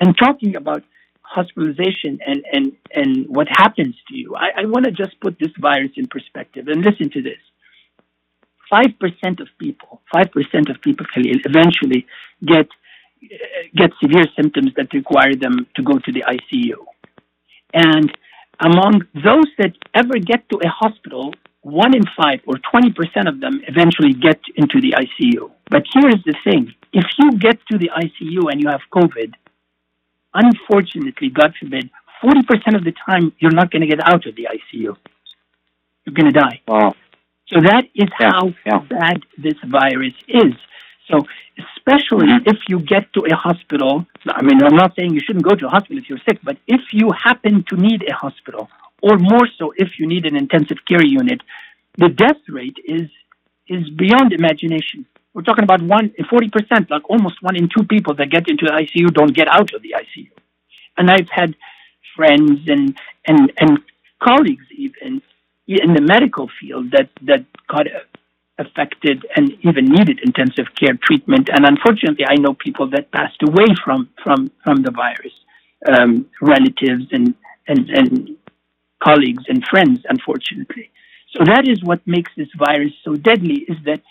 [0.00, 0.82] and talking about
[1.22, 5.52] hospitalization and and and what happens to you, I, I want to just put this
[5.58, 7.40] virus in perspective and listen to this.
[8.68, 12.06] Five percent of people, five percent of people, eventually
[12.44, 12.68] get
[13.74, 16.76] get severe symptoms that require them to go to the ICU.
[17.74, 18.16] And
[18.60, 23.60] among those that ever get to a hospital, one in five or 20% of them
[23.66, 25.50] eventually get into the ICU.
[25.70, 29.34] But here is the thing if you get to the ICU and you have COVID,
[30.34, 31.90] unfortunately, God forbid,
[32.22, 34.96] 40% of the time you're not going to get out of the ICU.
[36.04, 36.60] You're going to die.
[36.66, 36.94] Wow.
[37.50, 38.78] So that is Yeah, how yeah.
[38.96, 40.54] bad this virus is.
[41.10, 41.26] So,
[41.66, 42.46] especially Mhm.
[42.52, 44.06] if you get to a hospital,
[44.38, 46.58] I mean, I'm not saying you shouldn't go to a hospital if you're sick, but
[46.66, 50.80] if you happen to need a hospital, or more so if you need an intensive
[50.84, 51.40] care unit,
[51.96, 53.08] the death rate is
[53.68, 55.04] is beyond imagination.
[55.32, 58.64] We're talking about one forty percent, like almost one in two people that get into
[58.66, 60.30] the ICU don't get out of the ICU.
[60.98, 61.54] And I've had
[62.16, 62.84] friends and
[63.26, 63.72] and and
[64.20, 65.22] colleagues even
[65.68, 67.86] in the medical field that that got
[68.58, 71.48] affected and even needed intensive care treatment.
[71.52, 75.34] And unfortunately, I know people that passed away from from from the virus,
[75.88, 77.34] um, relatives and,
[77.68, 78.36] and and
[79.02, 80.00] colleagues and friends.
[80.08, 80.90] Unfortunately,
[81.34, 83.64] so that is what makes this virus so deadly.
[83.68, 84.02] Is that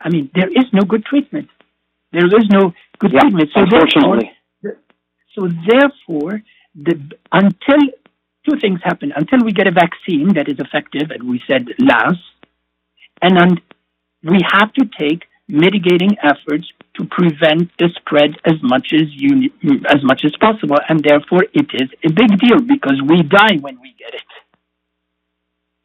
[0.00, 1.48] I mean, there is no good treatment.
[2.12, 3.50] There is no good Yeah, treatment.
[3.54, 4.32] So unfortunately.
[4.62, 4.78] therefore,
[5.34, 6.42] so therefore,
[6.76, 6.94] the
[7.32, 7.80] until
[8.48, 9.12] two things happen.
[9.14, 12.20] Until we get a vaccine that is effective, and we said last,
[13.22, 13.60] and un,
[14.22, 19.50] we have to take mitigating efforts to prevent the spread as much as you
[19.88, 23.80] as much as possible, and therefore it is a big deal because we die when
[23.80, 24.22] we get it.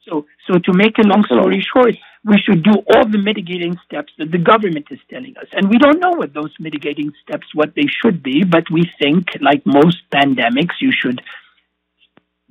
[0.07, 1.95] So, so to make a long story short,
[2.25, 5.77] we should do all the mitigating steps that the government is telling us, and we
[5.77, 9.97] don't know what those mitigating steps what they should be, but we think, like most
[10.13, 11.21] pandemics, you should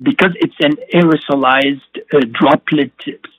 [0.01, 2.93] because it's an aerosolized uh, droplet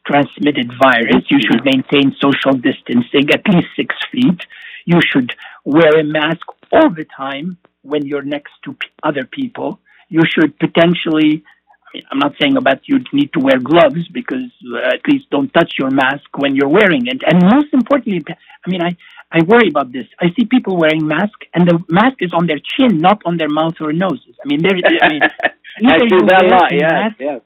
[0.06, 4.40] transmitted virus, you should maintain social distancing at least six feet.
[4.84, 5.32] You should
[5.64, 6.42] wear a mask
[6.72, 9.80] all the time when you're next to p- other people.
[10.08, 14.50] You should potentially, I mean, I'm not saying about you need to wear gloves because
[14.74, 17.22] uh, at least don't touch your mask when you're wearing it.
[17.26, 18.24] And most importantly,
[18.66, 18.96] I mean, I,
[19.32, 20.06] I worry about this.
[20.20, 23.48] I see people wearing masks and the mask is on their chin, not on their
[23.48, 24.34] mouth or noses.
[24.44, 25.22] I mean, there, I mean,
[25.84, 26.72] I either see you that a lot.
[26.72, 27.40] a mask- yes.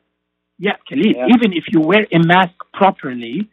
[0.59, 1.27] yeah, Khalid, Yeah.
[1.35, 3.49] even if you wear a mask properly,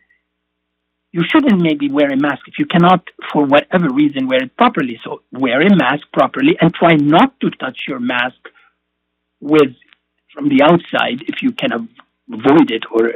[1.13, 4.99] you shouldn't maybe wear a mask if you cannot, for whatever reason, wear it properly.
[5.03, 8.41] So wear a mask properly and try not to touch your mask
[9.41, 9.75] with
[10.33, 12.83] from the outside if you can avoid it.
[12.91, 13.11] Or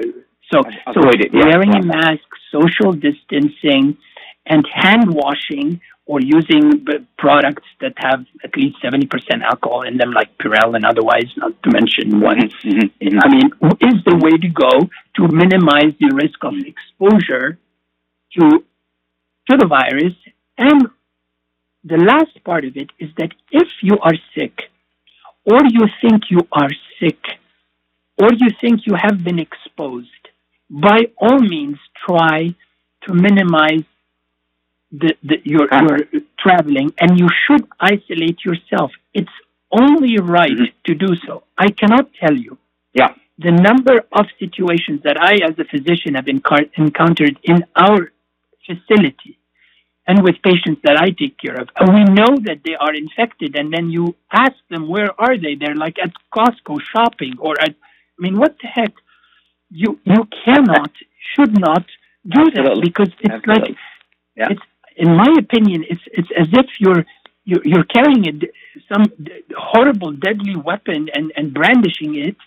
[0.51, 0.61] so,
[0.93, 1.79] so Avoid it, yeah, wearing yeah.
[1.79, 3.97] a mask, social distancing,
[4.45, 6.85] and hand washing or using
[7.17, 11.71] products that have at least 70% alcohol in them, like Purell and otherwise, not to
[11.71, 12.53] mention ones.
[12.63, 13.19] Mhm, mhm.
[13.25, 13.47] I mean,
[13.89, 14.73] is the way to go
[15.17, 17.57] to minimize the risk of exposure
[18.37, 18.63] to
[19.49, 20.15] to the virus.
[20.57, 20.89] And
[21.83, 24.55] the last part of it is that if you are sick,
[25.45, 27.21] or you think you are sick,
[28.21, 30.23] or you think you have been exposed,
[30.69, 32.55] by all means try
[33.03, 33.85] to minimize
[34.91, 35.99] the, the your your
[36.39, 38.91] traveling, and you should isolate yourself.
[39.13, 39.37] It's
[39.71, 40.71] only right Mhm.
[40.87, 41.43] to do so.
[41.57, 42.57] I cannot tell you
[42.93, 43.13] Yeah.
[43.37, 48.11] the number of situations that I, as a physician, have encar- encountered in our
[48.65, 49.37] facility
[50.07, 51.67] and with patients that I take care of.
[51.79, 55.55] And we know that they are infected, and then you ask them, where are they?
[55.55, 57.73] They're like at Costco shopping or at,
[58.17, 58.93] I mean, what the heck?
[59.71, 60.91] You, you cannot,
[61.33, 61.85] should not
[62.37, 63.69] do that because it's Absolutely.
[63.71, 63.77] like,
[64.37, 64.49] Yeah.
[64.51, 64.61] it's,
[64.95, 67.05] in my opinion, it's, it's as if you're,
[67.43, 68.33] you're, you're carrying a,
[68.91, 69.05] some
[69.57, 72.37] horrible, deadly weapon and, and brandishing it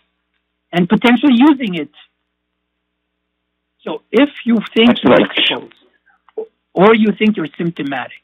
[0.73, 1.91] and potentially using it.
[3.85, 5.75] So if you think you're exposed
[6.75, 8.23] or you think you're symptomatic,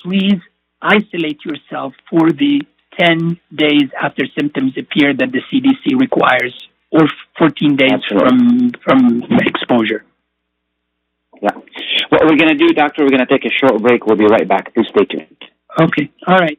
[0.00, 0.40] please
[0.80, 2.62] isolate yourself for the
[2.98, 6.54] 10 days after symptoms appear that the CDC requires
[6.90, 8.70] or 14 days Absolutely.
[8.84, 10.04] from, from exposure.
[11.42, 11.50] Yeah.
[12.10, 14.06] What we're going to do, Doctor, we're going to take a short break.
[14.06, 14.72] We'll be right back.
[14.74, 15.36] Please stay tuned.
[15.78, 16.10] Okay.
[16.26, 16.58] All right.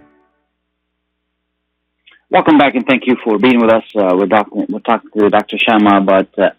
[2.31, 3.83] Welcome back, and thank you for being with us.
[3.93, 5.57] Uh, we're, doc- we're talking to Dr.
[5.57, 6.51] Shamma about uh,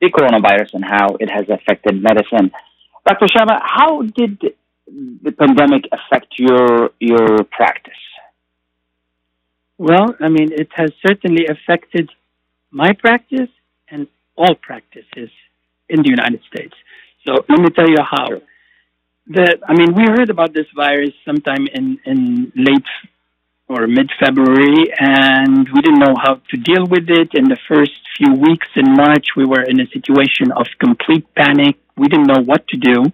[0.00, 2.50] the coronavirus and how it has affected medicine.
[3.06, 3.26] Dr.
[3.26, 4.42] Shamma, how did
[4.88, 8.02] the pandemic affect your your practice?
[9.78, 12.10] Well, I mean, it has certainly affected
[12.72, 13.50] my practice
[13.88, 15.30] and all practices
[15.88, 16.74] in the United States.
[17.24, 18.26] So let me tell you how.
[19.28, 22.90] The, I mean, we heard about this virus sometime in, in late
[23.70, 27.28] or mid February, and we didn't know how to deal with it.
[27.34, 31.76] In the first few weeks in March, we were in a situation of complete panic.
[31.96, 33.04] We didn't know what to do.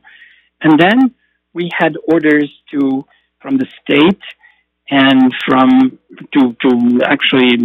[0.63, 1.15] And then
[1.53, 3.05] we had orders to
[3.43, 4.25] from the state
[4.89, 5.99] and from
[6.33, 7.59] to to actually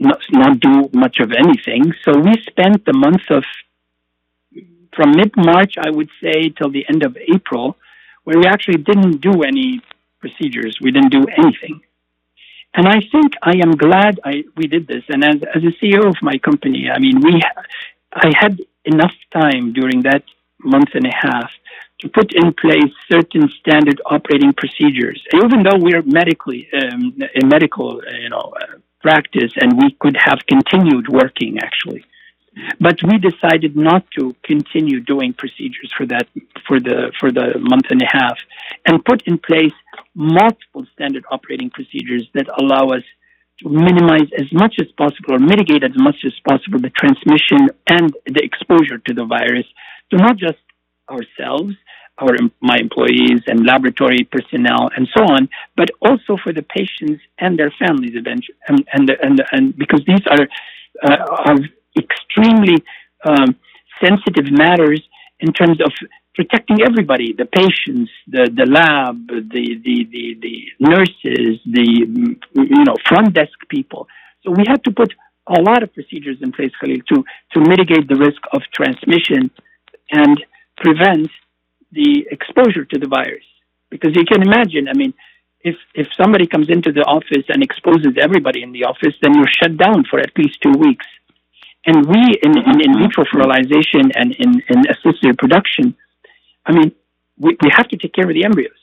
[0.00, 1.92] not, not do much of anything.
[2.04, 3.44] So we spent the month of
[4.96, 7.76] from mid March, I would say, till the end of April,
[8.24, 9.82] where we actually didn't do any
[10.18, 10.78] procedures.
[10.80, 11.82] We didn't do anything.
[12.74, 15.04] And I think I am glad I, we did this.
[15.08, 17.42] And as, as a CEO of my company, I mean, we,
[18.12, 20.22] I had enough time during that
[20.58, 21.50] month and a half
[22.00, 25.22] to put in place certain standard operating procedures.
[25.34, 30.38] Even though we're medically, um, a medical, you know, uh, practice and we could have
[30.46, 32.04] continued working actually.
[32.80, 36.26] But we decided not to continue doing procedures for that
[36.66, 38.38] for the for the month and a half,
[38.86, 39.72] and put in place
[40.14, 43.02] multiple standard operating procedures that allow us
[43.60, 48.12] to minimize as much as possible or mitigate as much as possible the transmission and
[48.26, 49.66] the exposure to the virus
[50.10, 50.58] to not just
[51.10, 51.74] ourselves,
[52.18, 57.58] our my employees and laboratory personnel and so on, but also for the patients and
[57.58, 60.46] their families eventually, and and and, and because these are
[61.04, 61.16] uh,
[61.48, 61.58] are
[61.96, 62.76] extremely
[63.26, 63.56] um,
[64.02, 65.02] sensitive matters
[65.40, 65.92] in terms of
[66.34, 71.88] protecting everybody the patients the the lab the the the, the nurses the
[72.54, 74.06] you know front desk people.
[74.42, 75.12] So we had to put
[75.48, 79.50] a lot of procedures in place Khalil, to to mitigate the risk of transmission
[80.10, 80.36] and
[80.76, 81.30] prevent
[81.92, 83.44] the exposure to the virus.
[83.90, 85.12] Because you can imagine i mean
[85.62, 89.56] if if somebody comes into the office and exposes everybody in the office then you're
[89.60, 91.06] shut down for at least two weeks.
[91.86, 95.96] And we, in, in, in vitro fertilization and in, in assisted reproduction,
[96.70, 96.92] I mean,
[97.36, 98.82] we, we have to take care of the embryos.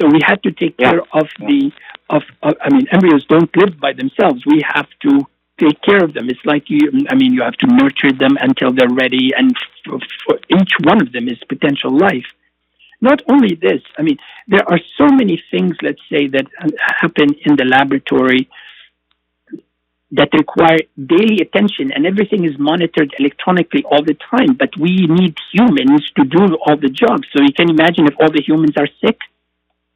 [0.00, 0.90] So we had to take yeah.
[0.90, 1.70] care of the,
[2.10, 4.44] of, of, I mean, embryos don't live by themselves.
[4.46, 5.26] We have to
[5.58, 6.28] take care of them.
[6.28, 6.80] It's like you,
[7.10, 11.00] I mean, you have to nurture them until they're ready, and for, for each one
[11.00, 12.26] of them is potential life.
[13.00, 14.18] Not only this, I mean,
[14.48, 16.46] there are so many things, let's say, that
[17.00, 18.48] happen in the laboratory
[20.12, 24.54] that require daily attention and everything is monitored electronically all the time.
[24.54, 27.28] But we need humans to do all the jobs.
[27.32, 29.18] So you can imagine if all the humans are sick.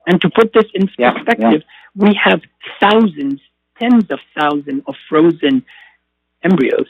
[0.06, 2.04] And to put this in yeah, perspective, yeah.
[2.04, 2.42] we have
[2.80, 3.40] thousands,
[3.78, 5.64] tens of thousands of frozen
[6.44, 6.88] embryos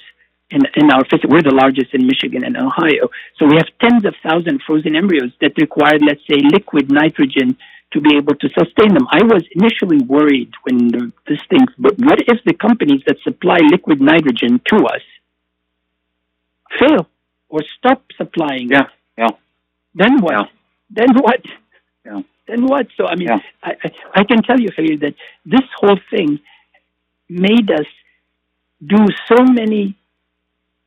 [0.53, 1.29] in, in our facility.
[1.29, 3.09] We're the largest in Michigan and Ohio.
[3.39, 7.57] So we have tens of thousands frozen embryos that require, let's say, liquid nitrogen
[7.93, 9.07] to be able to sustain them.
[9.11, 13.59] I was initially worried when the, this thing, but what if the companies that supply
[13.71, 15.05] liquid nitrogen to us
[16.79, 17.07] fail
[17.49, 18.71] or stop supplying?
[18.71, 19.35] Yeah, yeah.
[19.95, 20.33] Then what?
[20.33, 20.45] Yeah.
[20.91, 21.41] Then what?
[22.05, 22.23] Yeah.
[22.49, 22.87] Then what?
[22.97, 23.41] So I mean, yeah.
[23.63, 26.41] I, I, I can tell you, Khalil, that this whole thing
[27.29, 27.87] made us
[28.87, 29.97] do so many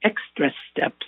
[0.10, 1.06] extra steps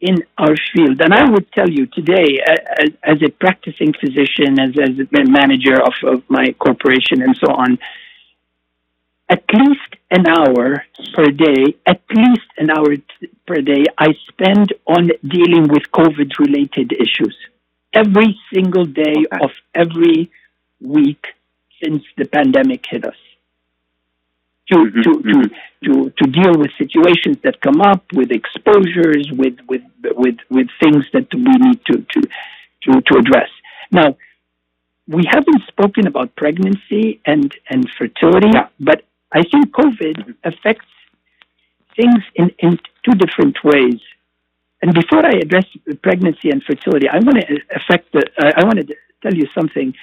[0.00, 1.00] in our field.
[1.00, 2.40] And I would tell you today,
[2.82, 7.52] as, as a practicing physician, as, as a manager of, of my corporation and so
[7.52, 7.78] on,
[9.28, 12.96] at least an hour per day, at least an hour
[13.46, 17.36] per day, I spend on dealing with COVID related issues.
[17.94, 19.44] Every single day okay.
[19.44, 20.30] of every
[20.80, 21.24] week
[21.82, 23.16] since the pandemic hit us
[24.72, 25.02] to, mm-hmm.
[25.04, 25.84] to, to, mm-hmm.
[25.84, 29.84] to, to deal with situations that come up, with exposures, with, with,
[30.22, 32.20] with, with things that we need to, to,
[32.84, 33.50] to, to address.
[33.90, 34.08] Now,
[35.16, 38.68] we haven't spoken about pregnancy and, and fertility, yeah.
[38.88, 38.98] but
[39.32, 40.50] I think COVID mm-hmm.
[40.50, 40.90] affects
[41.96, 44.00] things in, in two different ways.
[44.80, 45.66] And before I address
[46.02, 49.94] pregnancy and fertility, I want to affect the, uh, I want to tell you something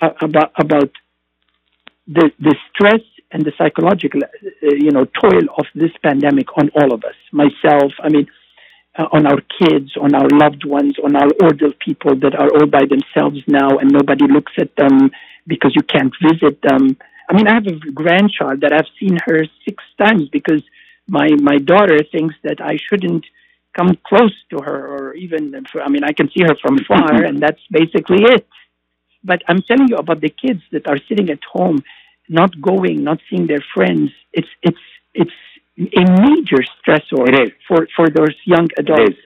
[0.00, 0.90] uh, about about
[2.08, 6.92] the the stress and the psychological, uh, you know, toil of this pandemic on all
[6.92, 7.14] of us.
[7.32, 8.26] Myself, I mean,
[8.98, 12.66] uh, on our kids, on our loved ones, on our older people that are all
[12.66, 15.10] by themselves now, and nobody looks at them
[15.46, 16.96] because you can't visit them.
[17.28, 20.62] I mean, I have a grandchild that I've seen her six times because
[21.08, 23.24] my my daughter thinks that I shouldn't
[23.74, 27.40] come close to her, or even, I mean, I can see her from far, and
[27.40, 28.46] that's basically it.
[29.24, 31.82] But I'm telling you about the kids that are sitting at home
[32.32, 35.38] not going, not seeing their friends, it's it's it's
[35.78, 39.20] a major stressor for for those young adults.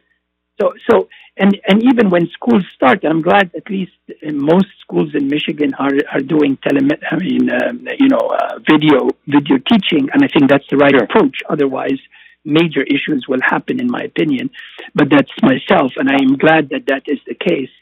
[0.60, 3.92] So so and and even when schools start, and I'm glad at least
[4.24, 6.80] most schools in Michigan are are doing tele.
[7.10, 10.94] I mean, um, you know, uh, video video teaching, and I think that's the right
[10.94, 11.04] sure.
[11.04, 11.36] approach.
[11.48, 12.00] Otherwise,
[12.44, 14.50] major issues will happen, in my opinion.
[14.94, 17.74] But that's myself, and I am glad that that is the case.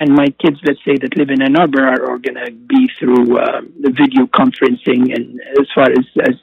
[0.00, 2.90] And my kids, let's say that live in Ann Arbor, are, are going to be
[2.98, 6.34] through uh, the video conferencing and as far as as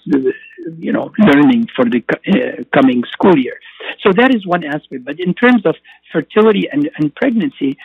[0.78, 3.60] you know learning for the uh, coming school year.
[4.04, 5.04] So that is one aspect.
[5.04, 5.76] But in terms of
[6.14, 7.78] fertility and, and pregnancy,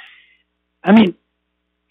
[0.84, 1.16] I mean,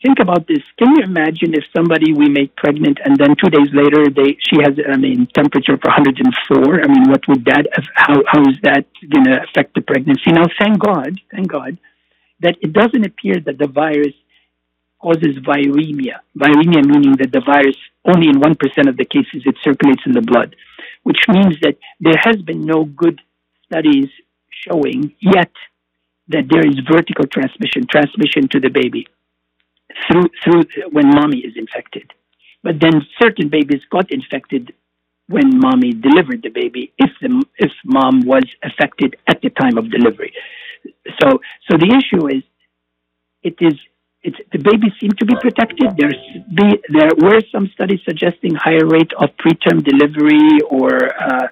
[0.01, 0.63] think about this.
[0.80, 4.61] Can you imagine if somebody we make pregnant and then two days later they she
[4.63, 6.82] has I mean temperature of 104?
[6.82, 10.32] I mean, what would that how how is that going to affect the pregnancy?
[10.32, 11.78] Now, thank God, thank God
[12.41, 14.13] that it doesn't appear that the virus
[15.01, 16.19] causes viremia.
[16.38, 20.21] Viremia meaning that the virus only in 1% of the cases it circulates in the
[20.21, 20.55] blood,
[21.03, 23.21] which means that there has been no good
[23.65, 24.09] studies
[24.49, 25.51] showing yet
[26.27, 29.07] that there is vertical transmission, transmission to the baby
[30.07, 32.11] through through when mommy is infected.
[32.63, 34.73] But then certain babies got infected
[35.27, 39.91] when mommy delivered the baby if the if mom was affected at the time of
[39.91, 40.33] delivery.
[41.19, 42.43] So so the issue is
[43.43, 43.75] it is
[44.25, 45.88] it's, the babies seem to be protected.
[45.97, 46.17] There's
[46.53, 51.47] be, there were some studies suggesting higher rate of preterm delivery or uh,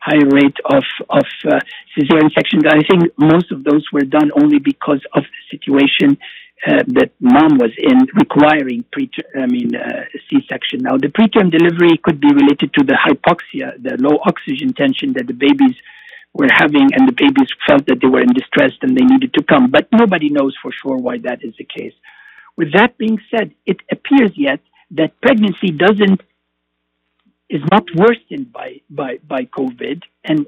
[0.00, 1.60] higher rate of of uh,
[1.94, 2.66] cesarean section.
[2.66, 6.18] I think most of those were done only because of the situation
[6.66, 10.80] uh, that mom was in, requiring pre I mean uh, C-section.
[10.80, 15.26] Now the preterm delivery could be related to the hypoxia, the low oxygen tension that
[15.26, 15.76] the babies
[16.36, 19.42] were having, and the babies felt that they were in distress and they needed to
[19.42, 19.70] come.
[19.70, 21.94] But nobody knows for sure why that is the case.
[22.56, 24.60] With that being said, it appears yet
[24.92, 26.20] that pregnancy doesn't
[27.48, 30.46] is not worsened by by by COVID, and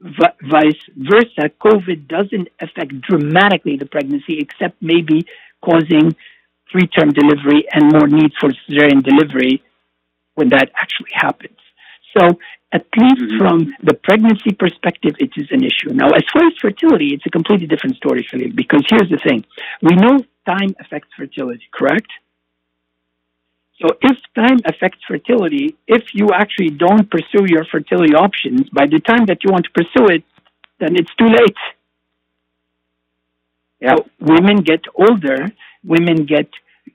[0.00, 1.50] v- vice versa.
[1.60, 5.26] COVID doesn't affect dramatically the pregnancy, except maybe
[5.62, 6.16] causing
[6.72, 9.62] preterm delivery and more need for cesarean delivery
[10.34, 11.58] when that actually happens.
[12.16, 12.38] So
[12.72, 13.38] at least mm-hmm.
[13.38, 15.90] from the pregnancy perspective, it is an issue.
[15.92, 19.44] Now, as far as fertility, it's a completely different story, Philippe, because here's the thing.
[19.82, 22.10] We know time affects fertility, correct?
[23.80, 29.00] So if time affects fertility, if you actually don't pursue your fertility options, by the
[29.00, 30.24] time that you want to pursue it,
[30.78, 31.60] then it's too late.
[33.80, 33.96] Yeah.
[33.96, 35.50] So women get older,
[35.82, 36.48] women get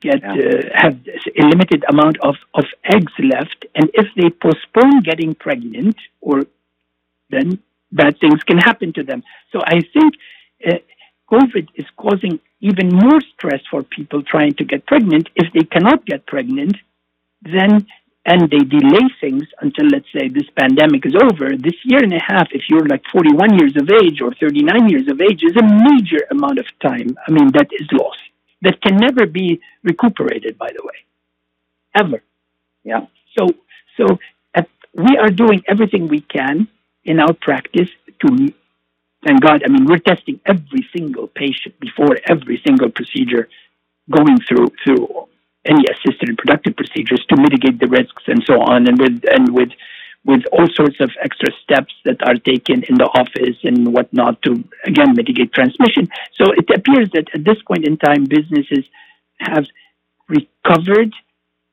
[0.08, 0.34] get yeah.
[0.34, 0.96] uh, have
[1.42, 6.38] a limited amount of, of eggs left, and if they postpone getting pregnant, or
[7.30, 7.48] then
[7.92, 9.24] bad things can happen to them.
[9.52, 10.12] So I think
[10.68, 10.80] uh,
[11.32, 12.40] COVID is causing
[12.70, 15.30] even more stress for people trying to get pregnant.
[15.36, 16.76] If they cannot get pregnant,
[17.42, 17.88] then
[18.28, 22.20] and they delay things until let's say this pandemic is over this year and a
[22.20, 25.68] half if you're like 41 years of age or 39 years of age is a
[25.90, 28.26] major amount of time i mean that is lost
[28.66, 30.98] that can never be recuperated, by the way,
[31.96, 32.22] ever.
[32.84, 33.06] Yeah.
[33.38, 33.44] So,
[33.98, 34.20] so
[34.54, 36.68] at, we are doing everything we can
[37.04, 37.90] in our practice
[38.22, 38.54] to,
[39.26, 43.48] thank God, I mean, we're testing every single patient before every single procedure,
[44.10, 45.28] going through through
[45.66, 49.70] any assisted reproductive procedures to mitigate the risks and so on, and with and with
[50.26, 54.64] with all sorts of extra steps that are taken in the office and whatnot to
[54.84, 56.10] again mitigate transmission.
[56.34, 58.86] So it appears that at this point in time, businesses
[59.40, 59.66] have
[60.28, 61.14] recovered,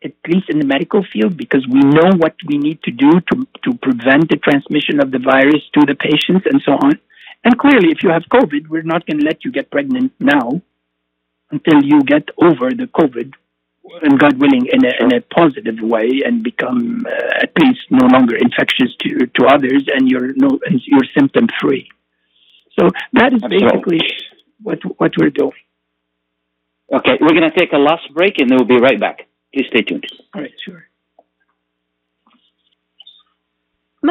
[0.04, 3.48] at least in the medical field, because we know what we need to do to,
[3.64, 6.98] to prevent the transmission of the virus to the patients and so on.
[7.44, 10.60] And clearly, if you have COVID, we're not going to let you get pregnant now
[11.50, 13.32] until you get over the COVID
[14.02, 18.06] and God willing, in a, in a positive way, and become uh, at least no
[18.06, 21.88] longer infectious to to others, and you're no and you're symptom free.
[22.78, 24.00] So that is basically
[24.62, 25.52] what what we're doing.
[26.92, 29.26] Okay, we're going to take a last break, and then we'll be right back.
[29.54, 30.06] Please stay tuned.
[30.34, 30.86] All right, sure.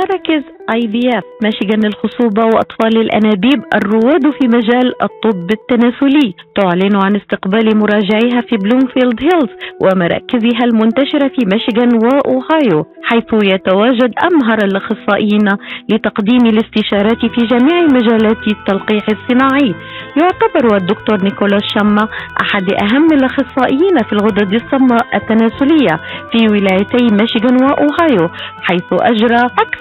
[0.01, 6.33] مراكز آي بي إف مشيغان الخصوبة وأطفال الأنابيب الرواد في مجال الطب التناسلي.
[6.55, 9.49] تعلن عن استقبال مراجعيها في بلومفيلد هيلز
[9.81, 15.47] ومراكزها المنتشرة في ميشيغان وأوهايو حيث يتواجد أمهر الأخصائيين
[15.89, 19.75] لتقديم الاستشارات في جميع مجالات التلقيح الصناعي.
[20.21, 22.07] يعتبر الدكتور نيكولاس شما
[22.41, 25.99] أحد أهم الأخصائيين في الغدد الصماء التناسلية
[26.31, 28.29] في ولايتي ميشيغان وأوهايو
[28.61, 29.80] حيث أجرى أكثر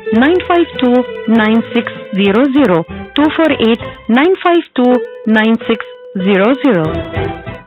[0.13, 2.85] 952 9600
[3.15, 7.65] 248 952 9600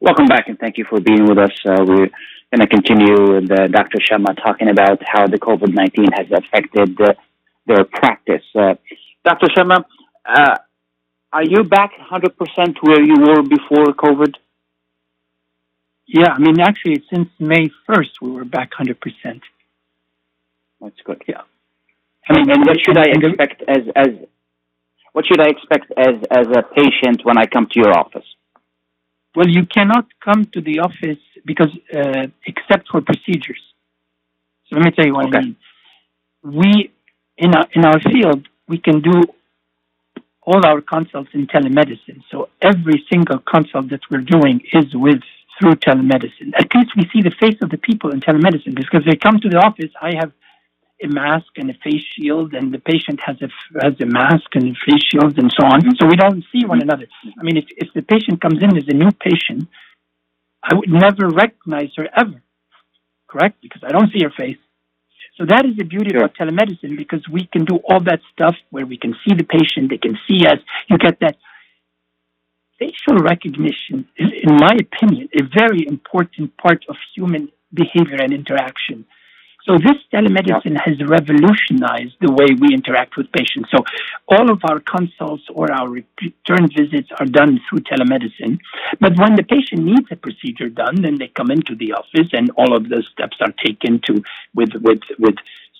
[0.00, 1.52] Welcome back, and thank you for being with us.
[1.66, 3.98] Uh, we're going to continue with uh, Dr.
[3.98, 7.12] Shamma talking about how the COVID 19 has affected uh,
[7.66, 8.44] their practice.
[8.54, 8.76] Uh,
[9.24, 9.48] Dr.
[9.48, 9.84] Shamma,
[10.24, 10.56] uh,
[11.34, 14.36] are you back 100% where you were before COVID?
[16.06, 19.42] Yeah, I mean, actually, since May 1st, we were back 100%.
[20.80, 21.22] That's good.
[21.26, 21.42] Yeah.
[22.28, 24.08] I mean, and what should I expect as as
[25.12, 28.24] what should I expect as as a patient when I come to your office?
[29.34, 33.60] Well, you cannot come to the office because, uh, except for procedures.
[34.68, 35.38] So let me tell you what Okay.
[35.38, 35.56] I mean.
[36.42, 36.92] We,
[37.38, 39.22] in our, in our field, we can do
[40.42, 42.22] all our consults in telemedicine.
[42.30, 45.22] So every single consult that we're doing is with
[45.58, 46.52] through telemedicine.
[46.56, 49.48] At least we see the face of the people in telemedicine because they come to
[49.48, 49.90] the office.
[50.00, 50.32] I have
[51.04, 53.48] a mask and a face shield, and the patient has a
[53.84, 55.80] has a mask and a face shield and so on.
[56.00, 57.06] So we don't see one another.
[57.38, 59.68] I mean, if if the patient comes in as a new patient,
[60.62, 62.42] I would never recognize her ever,
[63.28, 63.56] correct?
[63.62, 64.58] Because I don't see her face.
[65.36, 66.24] So that is the beauty Sure.
[66.24, 69.90] of telemedicine because we can do all that stuff where we can see the patient,
[69.90, 70.58] they can see us.
[70.88, 71.36] You get that
[72.78, 79.04] facial recognition is, in my opinion, a very important part of human behavior and interaction.
[79.66, 83.70] So this telemedicine has revolutionized the way we interact with patients.
[83.70, 83.82] So
[84.28, 88.58] all of our consults or our return visits are done through telemedicine.
[89.00, 92.50] But when the patient needs a procedure done, then they come into the office and
[92.58, 94.22] all of those steps are taken to
[94.54, 95.36] with with with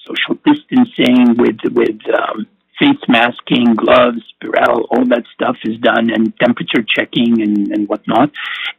[0.06, 2.46] social distancing, with with um,
[2.78, 8.30] face masking, gloves, Purell, all that stuff is done, and temperature checking and, and whatnot.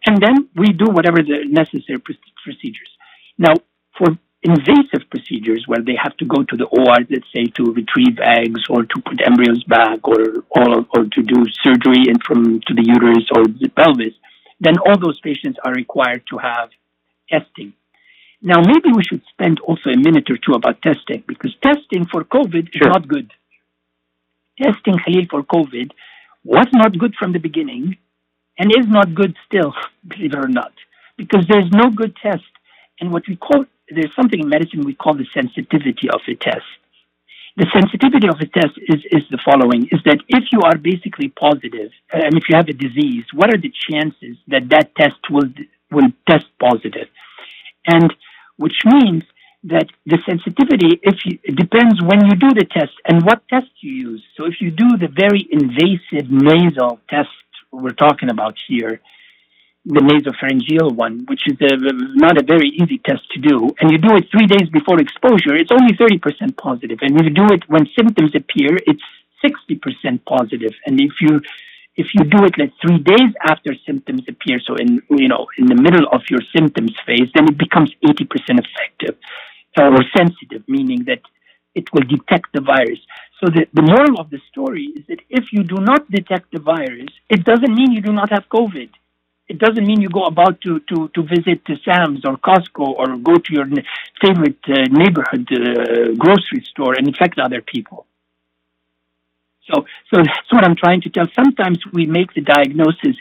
[0.05, 2.89] And then we do whatever the necessary procedures.
[3.37, 3.53] Now,
[3.97, 4.17] for
[4.51, 8.61] invasive procedures where they have to go to the OR, let's say to retrieve eggs
[8.69, 10.21] or to put embryos back or
[10.59, 14.15] or, or to do surgery in from to the uterus or the pelvis,
[14.59, 16.69] then all those patients are required to have
[17.29, 17.73] testing.
[18.41, 22.23] Now, maybe we should spend also a minute or two about testing because testing for
[22.23, 22.87] COVID Sure.
[22.87, 23.31] is not good.
[24.61, 25.91] Testing, Khalil, for COVID
[26.43, 27.97] was not good from the beginning
[28.57, 29.73] and is not good still,
[30.07, 30.73] believe it or not,
[31.17, 32.51] because there's no good test.
[32.99, 36.65] And what we call, there's something in medicine we call the sensitivity of a test.
[37.57, 41.29] The sensitivity of a test is, is the following, is that if you are basically
[41.29, 45.19] positive, uh, and if you have a disease, what are the chances that that test
[45.29, 45.47] will,
[45.89, 47.07] will test positive?
[47.87, 48.13] And
[48.57, 49.23] which means
[49.65, 53.71] that the sensitivity, if you, it depends when you do the test and what test
[53.79, 54.23] you use.
[54.37, 57.29] So if you do the very invasive nasal test
[57.71, 59.01] we're talking about here,
[59.85, 61.77] the nasopharyngeal one, which is a,
[62.17, 65.55] not a very easy test to do, and you do it three days before exposure,
[65.55, 66.99] it's only 30% positive.
[67.01, 69.03] And if you do it when symptoms appear, it's
[69.45, 70.73] 60% positive.
[70.85, 71.41] And if you
[71.97, 75.67] if you do it like three days after symptoms appear, so in you know in
[75.67, 78.27] the middle of your symptoms phase, then it becomes 80%
[78.59, 79.15] effective
[79.77, 81.21] uh, or sensitive, meaning that
[81.73, 82.99] it will detect the virus.
[83.39, 86.59] So the, the moral of the story is that if you do not detect the
[86.59, 88.89] virus, it doesn't mean you do not have COVID.
[89.47, 93.35] It doesn't mean you go about to, to, to visit Sam's or Costco or go
[93.35, 93.67] to your
[94.21, 98.07] favorite uh, neighborhood uh, grocery store and infect other people.
[99.69, 101.27] So, so that's what I'm trying to tell.
[101.35, 103.15] Sometimes we make the diagnosis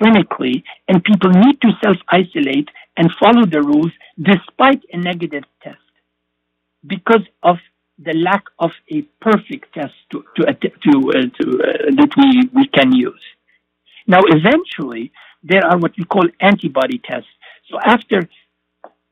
[0.00, 5.78] clinically, and people need to self isolate and follow the rules despite a negative test
[6.86, 7.58] because of
[7.98, 12.66] the lack of a perfect test to, to, to, uh, to uh, that we, we
[12.68, 13.20] can use.
[14.06, 15.12] Now, eventually,
[15.44, 17.28] there are what we call antibody tests.
[17.70, 18.28] So after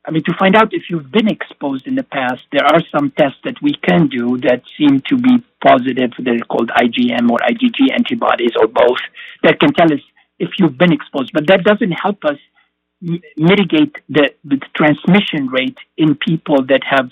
[0.05, 3.12] I mean, to find out if you've been exposed in the past, there are some
[3.12, 6.11] tests that we can do that seem to be positive.
[6.18, 8.99] They're called IgM or IgG antibodies or both
[9.45, 10.01] that can tell us
[10.41, 11.30] if you've been exposed.
[11.33, 12.39] But that doesn't help us
[13.07, 17.11] m- mitigate the, the transmission rate in people that have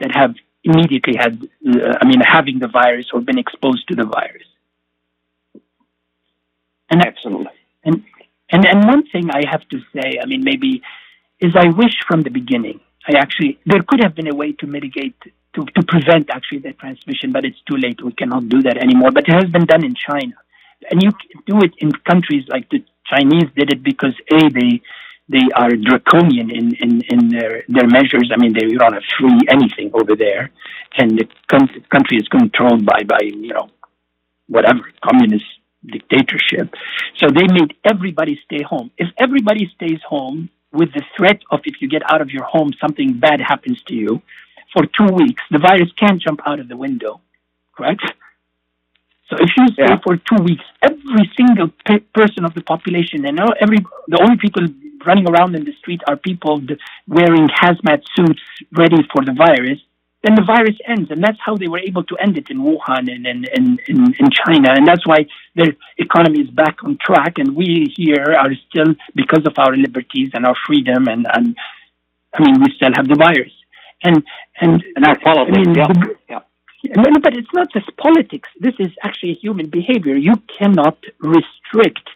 [0.00, 0.34] that have
[0.64, 4.46] immediately had, uh, I mean, having the virus or been exposed to the virus.
[6.90, 7.48] And Absolutely.
[7.84, 8.04] and
[8.50, 10.82] and and one thing I have to say, I mean, maybe
[11.40, 12.80] is I wish from the beginning.
[13.08, 15.16] I actually there could have been a way to mitigate
[15.54, 18.04] to, to prevent actually the transmission, but it's too late.
[18.04, 19.10] We cannot do that anymore.
[19.12, 20.34] But it has been done in China,
[20.90, 24.82] and you can do it in countries like the Chinese did it because a they
[25.30, 28.30] they are draconian in, in, in their, their measures.
[28.32, 30.50] I mean, they don't have free anything over there,
[30.96, 31.28] and the
[31.90, 33.68] country is controlled by by you know
[34.48, 35.44] whatever communist
[35.86, 36.74] dictatorship.
[37.16, 38.90] So they made everybody stay home.
[38.98, 42.72] If everybody stays home with the threat of if you get out of your home,
[42.80, 44.22] something bad happens to you
[44.72, 47.20] for two weeks, the virus can't jump out of the window,
[47.76, 48.02] correct?
[49.30, 49.98] So if you stay Yeah.
[50.04, 54.66] for two weeks, every single pe- person of the population, and every the only people
[55.06, 56.60] running around in the street are people
[57.06, 59.78] wearing hazmat suits ready for the virus,
[60.24, 63.04] then the virus ends, and that's how they were able to end it in Wuhan
[63.14, 67.38] and in in, in, in China, and that's why their economy is back on track,
[67.38, 71.56] and we here are still because of our liberties and our freedom, and and
[72.34, 73.52] I mean we still have the virus,
[74.02, 74.24] and
[74.60, 75.86] and And our politics, I mean, yeah.
[75.86, 76.40] the- yeah.
[76.96, 78.48] no, but it's not just politics.
[78.60, 80.16] This is actually human behavior.
[80.16, 82.06] You cannot restrict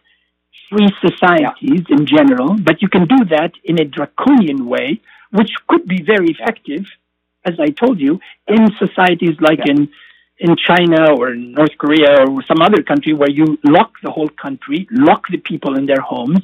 [0.71, 5.01] free societies in general, but you can do that in a draconian way,
[5.31, 6.85] which could be very effective,
[7.45, 9.73] as I told you, in societies like Yeah.
[9.75, 9.89] in
[10.39, 14.31] in China or in North Korea or some other country where you lock the whole
[14.45, 16.41] country, lock the people in their homes,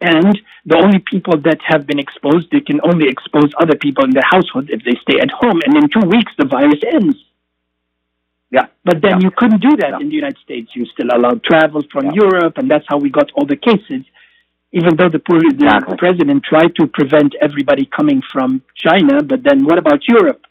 [0.00, 0.32] and
[0.64, 4.28] the only people that have been exposed, they can only expose other people in their
[4.34, 5.60] household if they stay at home.
[5.64, 7.16] And in two weeks, the virus ends.
[8.50, 8.66] Yeah.
[8.84, 9.24] But then Yeah.
[9.26, 10.00] you couldn't do that Yeah.
[10.02, 10.74] in the United States.
[10.74, 12.22] You still allowed travel from Yeah.
[12.24, 14.02] Europe, and that's how we got all the cases.
[14.72, 15.96] Even though the, poor, the Exactly.
[15.96, 20.42] president tried to prevent everybody coming from China, but then what about Europe?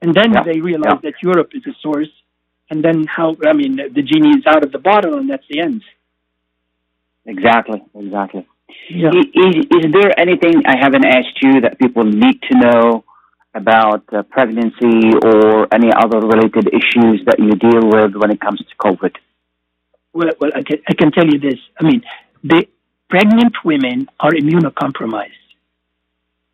[0.00, 0.42] And then Yeah.
[0.44, 1.10] they realized Yeah.
[1.10, 2.10] that Europe is a source.
[2.70, 5.60] And then how, I mean, the genie is out of the bottle, and that's the
[5.60, 5.82] end.
[7.26, 8.46] Exactly, exactly.
[8.88, 9.10] Yeah.
[9.10, 13.04] Is, is there anything I haven't asked you that people need to know
[13.54, 18.60] about uh, pregnancy or any other related issues that you deal with when it comes
[18.60, 19.14] to COVID?
[20.14, 21.60] Well, well I, can, I can tell you this.
[21.78, 22.02] I mean,
[22.42, 22.66] the
[23.12, 25.44] pregnant women are immunocompromised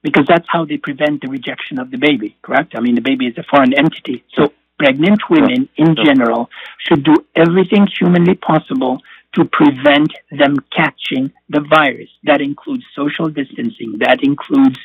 [0.03, 2.75] because that's how they prevent the rejection of the baby, correct?
[2.77, 4.25] I mean, the baby is a foreign entity.
[4.35, 9.01] So, pregnant women in general should do everything humanly possible
[9.37, 12.11] to prevent them catching the virus.
[12.25, 14.81] That includes social distancing, that includes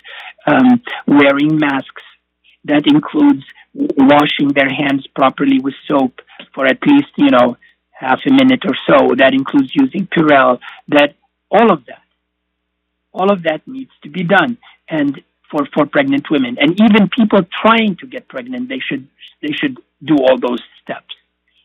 [0.45, 2.03] um, wearing masks,
[2.65, 3.43] that includes
[3.73, 6.21] washing their hands properly with soap
[6.53, 7.57] for at least, you know,
[7.93, 9.15] half a minute or so.
[9.15, 10.59] That includes using Purell.
[10.89, 11.15] That
[11.53, 12.05] all of that,
[13.13, 14.57] all of that needs to be done,
[14.89, 19.07] and for for pregnant women, and even people trying to get pregnant, they should
[19.41, 21.13] they should do all those steps.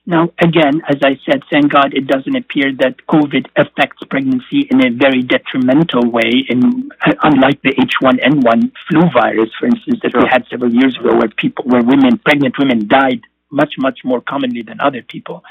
[0.09, 4.80] Now, again, as I said, thank God it doesn't appear that COVID affects pregnancy in
[4.80, 6.89] a very detrimental way, in,
[7.22, 11.66] unlike the H1N1 flu virus, for instance, that we had several years ago, where people,
[11.66, 13.20] where women, pregnant women, died
[13.51, 15.45] much, much more commonly than other people.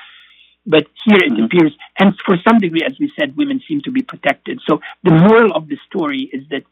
[0.74, 1.46] But here it Mhm.
[1.46, 4.56] appears, and for some degree, as we said, women seem to be protected.
[4.68, 6.64] So the moral of the story is that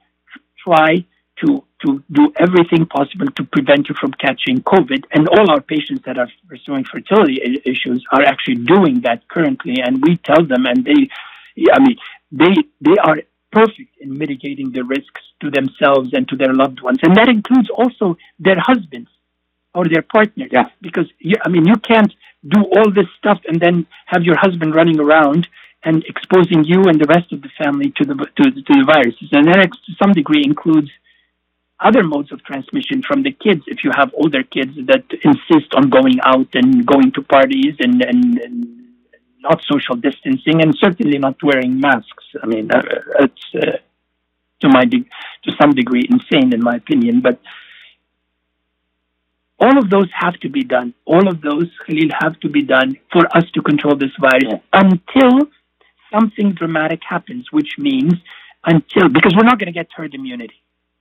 [0.66, 1.06] try
[1.42, 5.02] to to do everything possible to prevent you from catching COVID.
[5.14, 9.76] And all our patients that are pursuing fertility issues are actually doing that currently.
[9.86, 11.02] And we tell them, and they,
[11.76, 11.98] I mean,
[12.42, 12.54] they
[12.88, 13.18] they are
[13.52, 17.70] perfect in mitigating the risks to themselves and to their loved ones, and that includes
[17.70, 19.10] also their husbands
[19.76, 20.48] or their partner.
[20.52, 20.70] Yeah.
[20.82, 22.14] Because you, I mean, you can't
[22.48, 25.48] do all this stuff and then have your husband running around
[25.84, 29.30] and exposing you and the rest of the family to the to, to the viruses,
[29.32, 30.90] and that to some degree includes
[31.80, 33.62] other modes of transmission from the kids.
[33.68, 38.02] If you have older kids that insist on going out and going to parties and
[38.02, 38.86] and, and
[39.42, 42.26] not social distancing and certainly not wearing masks.
[42.42, 42.70] I mean,
[43.20, 43.78] it's uh,
[44.62, 45.10] to my de-
[45.44, 47.40] to some degree insane in my opinion, but.
[49.60, 50.94] All of those have to be done.
[51.06, 55.48] All of those, Khalil, have to be done for us to control this virus until
[56.14, 58.14] something dramatic happens, which means
[58.66, 60.56] until, because we're not going to get herd immunity.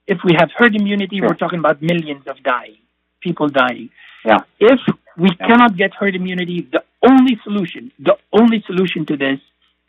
[0.06, 1.28] If we have herd immunity, Sure.
[1.28, 2.78] we're talking about millions of dying,
[3.20, 3.90] people dying.
[4.24, 4.40] Yeah.
[4.60, 4.80] If
[5.16, 5.46] we Yeah.
[5.48, 9.40] cannot get herd immunity, the only solution, the only solution to this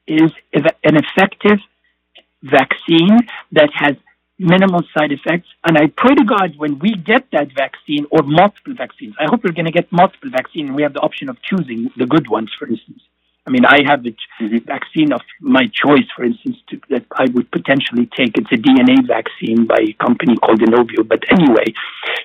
[0.08, 1.60] is an effective
[2.44, 3.18] vaccine
[3.52, 3.96] that has
[4.38, 5.48] minimal side effects.
[5.66, 9.44] And I pray to God when we get that vaccine or multiple vaccines, I hope
[9.44, 12.52] we're going to get multiple vaccines we have the option of choosing the good ones,
[12.58, 13.02] for instance.
[13.48, 14.66] I mean, I have the Mhm.
[14.66, 18.38] vaccine of my choice, for instance, to, that I would potentially take.
[18.40, 21.08] It's a DNA vaccine by a company called Inovio.
[21.08, 21.68] But anyway,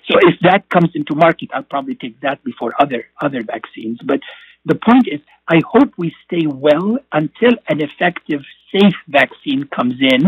[0.08, 3.98] so if that comes into market, I'll probably take that before other other vaccines.
[4.02, 4.20] But
[4.64, 8.42] the point is, I hope we stay well until an effective,
[8.72, 10.22] safe vaccine comes in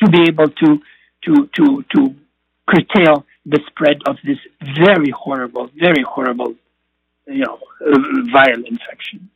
[0.00, 0.80] to be able to
[1.24, 2.14] to to to
[2.68, 4.38] curtail the spread of this
[4.74, 6.54] very horrible, very horrible,
[7.26, 7.58] you know,
[8.34, 9.30] viral infection.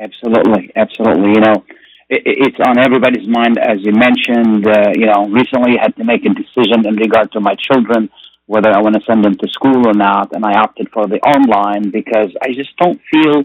[0.00, 1.30] Absolutely, absolutely.
[1.36, 1.64] You know,
[2.08, 4.66] it, it's on everybody's mind, as you mentioned.
[4.66, 8.10] Uh, you know, recently I had to make a decision in regard to my children
[8.46, 11.18] whether I want to send them to school or not, and I opted for the
[11.18, 13.44] online because I just don't feel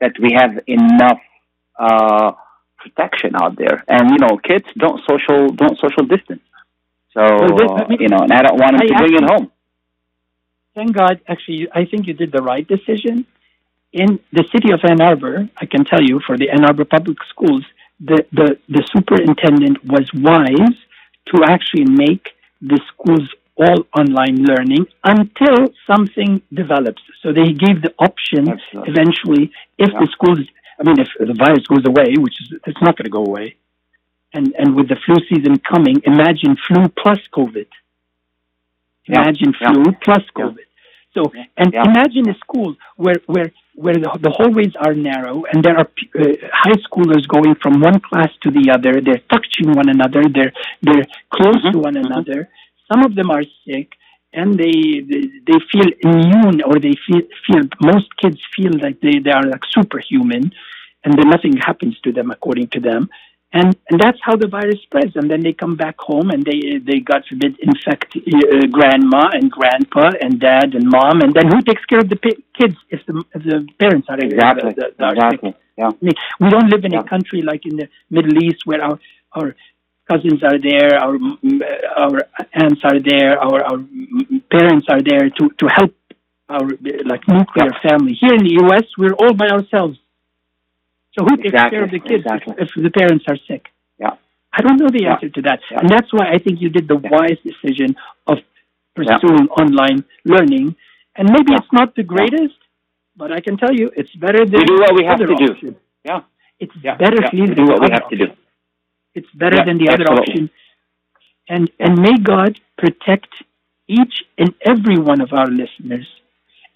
[0.00, 1.20] that we have enough
[1.78, 2.32] uh,
[2.82, 3.76] protection out there.
[3.88, 6.42] And you know, kids don't social don't social distance.
[7.14, 9.26] So Well, this- I uh, you know, and I don't want them to bring it
[9.32, 9.46] home.
[10.74, 13.16] Thank God, actually, I think you did the right decision
[13.92, 17.18] in the city of Ann Arbor, I can tell you for the Ann Arbor Public
[17.28, 17.64] Schools,
[18.00, 20.76] the, the, the superintendent was wise
[21.28, 22.24] to actually make
[22.62, 27.02] the schools all online learning until something develops.
[27.22, 28.92] So they gave the option Absolutely.
[28.92, 30.00] eventually if Yeah.
[30.00, 30.40] the schools,
[30.78, 33.56] I mean, if the virus goes away, which is it's not going to go away,
[34.34, 37.66] and and with the flu season coming, imagine flu plus COVID.
[39.08, 39.72] Imagine Yeah.
[39.72, 40.44] flu plus Yeah.
[40.44, 40.66] COVID.
[41.14, 41.84] So and Yeah.
[41.84, 45.88] imagine a school where where where the, the hallways are narrow and there are
[46.20, 49.00] uh, high schoolers going from one class to the other.
[49.00, 50.22] They're touching one another.
[50.36, 50.52] They're
[50.82, 52.06] they're close to Mhm, one mhm.
[52.06, 52.48] another.
[52.90, 53.88] Some of them are sick
[54.32, 59.18] and they they, they feel immune or they feel feel most kids feel like they,
[59.18, 60.52] they are like superhuman
[61.04, 63.08] and then nothing happens to them according to them
[63.52, 66.78] and and that's how the virus spreads and then they come back home and they
[66.78, 71.60] they god forbid infect uh, grandma and grandpa and dad and mom and then who
[71.62, 74.72] takes care of the pa- kids if the if the parents are Exactly.
[74.72, 75.42] the, the, are sick?
[75.42, 75.54] Exactly.
[75.76, 75.88] Yeah.
[75.88, 78.98] I mean, we don't live in a country like in the Middle East where our
[79.34, 79.54] our
[80.12, 81.16] cousins are there, our
[82.04, 82.16] our
[82.62, 83.78] aunts are there, our our
[84.56, 85.92] parents are there to to help
[86.54, 86.66] our
[87.12, 88.14] like nuclear family.
[88.22, 89.96] Here in the U.S., we're all by ourselves.
[91.14, 92.54] So who takes Exactly, care of the kids exactly.
[92.62, 93.64] if, if the parents are sick?
[94.04, 94.14] Yeah.
[94.56, 95.12] I don't know the Yeah.
[95.14, 95.80] answer to that, Yeah.
[95.80, 97.10] and that's why I think you did the Yeah.
[97.16, 97.90] wise decision
[98.32, 98.38] of
[98.98, 99.98] pursuing online
[100.34, 100.66] learning.
[101.16, 102.58] And maybe it's not the greatest,
[103.20, 105.74] but I can tell you it's better than We do what we have to do.
[106.10, 106.20] Yeah.
[106.64, 108.26] It's better We than do what we have to do.
[109.14, 110.50] It's better Yeah, than the other option.
[111.48, 113.28] And and may God protect
[113.88, 116.06] each and every one of our listeners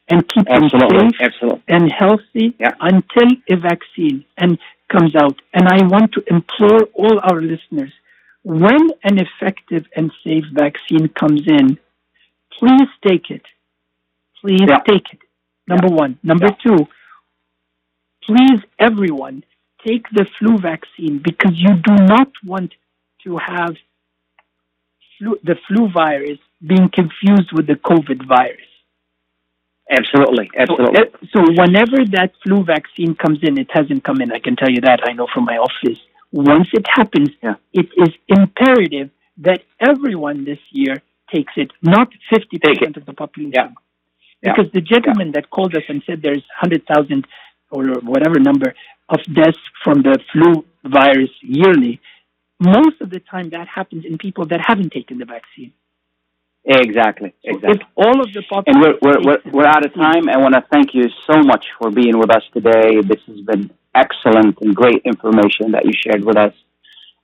[0.09, 1.59] and keep them safe Absolutely.
[1.69, 2.75] and healthy Yeah.
[2.81, 4.59] until a vaccine and
[4.93, 5.41] comes out.
[5.55, 7.93] And I want to implore all our listeners,
[8.45, 11.79] when an effective and safe vaccine comes in,
[12.59, 13.45] please take it.
[14.41, 14.79] Please Yeah.
[14.87, 15.21] take it.
[15.67, 16.19] Number one.
[16.23, 16.55] Number Yeah.
[16.65, 16.87] two,
[18.23, 19.43] please everyone
[19.87, 22.73] take the flu vaccine because you do not want
[23.25, 23.75] to have
[25.19, 28.71] flu, the flu virus being confused with the COVID virus.
[29.91, 30.51] Absolutely.
[30.55, 30.99] So, Absolutely.
[30.99, 34.33] uh, so whenever that flu vaccine comes in, it hasn't come in.
[34.33, 35.01] I can tell you that.
[35.05, 36.01] I know from my office.
[36.33, 37.55] Once it happens, Yeah.
[37.73, 40.97] it is imperative that everyone this year
[41.33, 43.53] takes it, not 50% of the population.
[43.55, 43.71] Yeah.
[44.43, 44.55] Yeah.
[44.55, 47.27] Because the gentleman that called us and said there's 100,000
[47.71, 48.75] or whatever number
[49.09, 52.01] of deaths from the flu virus yearly,
[52.61, 55.73] most of the time that happens in people that haven't taken the vaccine.
[56.65, 57.33] Exactly.
[57.45, 57.71] Exactly.
[57.75, 60.29] If all of the And we're, we're, we're, we're out of time.
[60.29, 63.03] I want to thank you so much for being with us today.
[63.07, 66.55] This has been excellent and great information that you shared with us.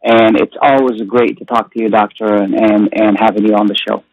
[0.05, 3.67] And it's always great to talk to you, Doctor, and, and, and having you on
[3.67, 4.05] the show.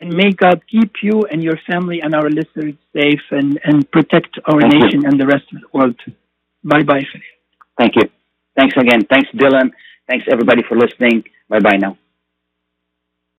[0.00, 4.38] And may God keep you and your family and our listeners safe and, and protect
[4.44, 4.80] our Thank you.
[4.80, 6.00] nation and the rest of the world.
[6.66, 7.04] Bye bye.
[7.78, 8.08] Thank you.
[8.56, 9.06] Thanks again.
[9.08, 9.70] Thanks, Dylan.
[10.08, 11.24] Thanks, everybody, for listening.
[11.48, 11.96] Bye bye now.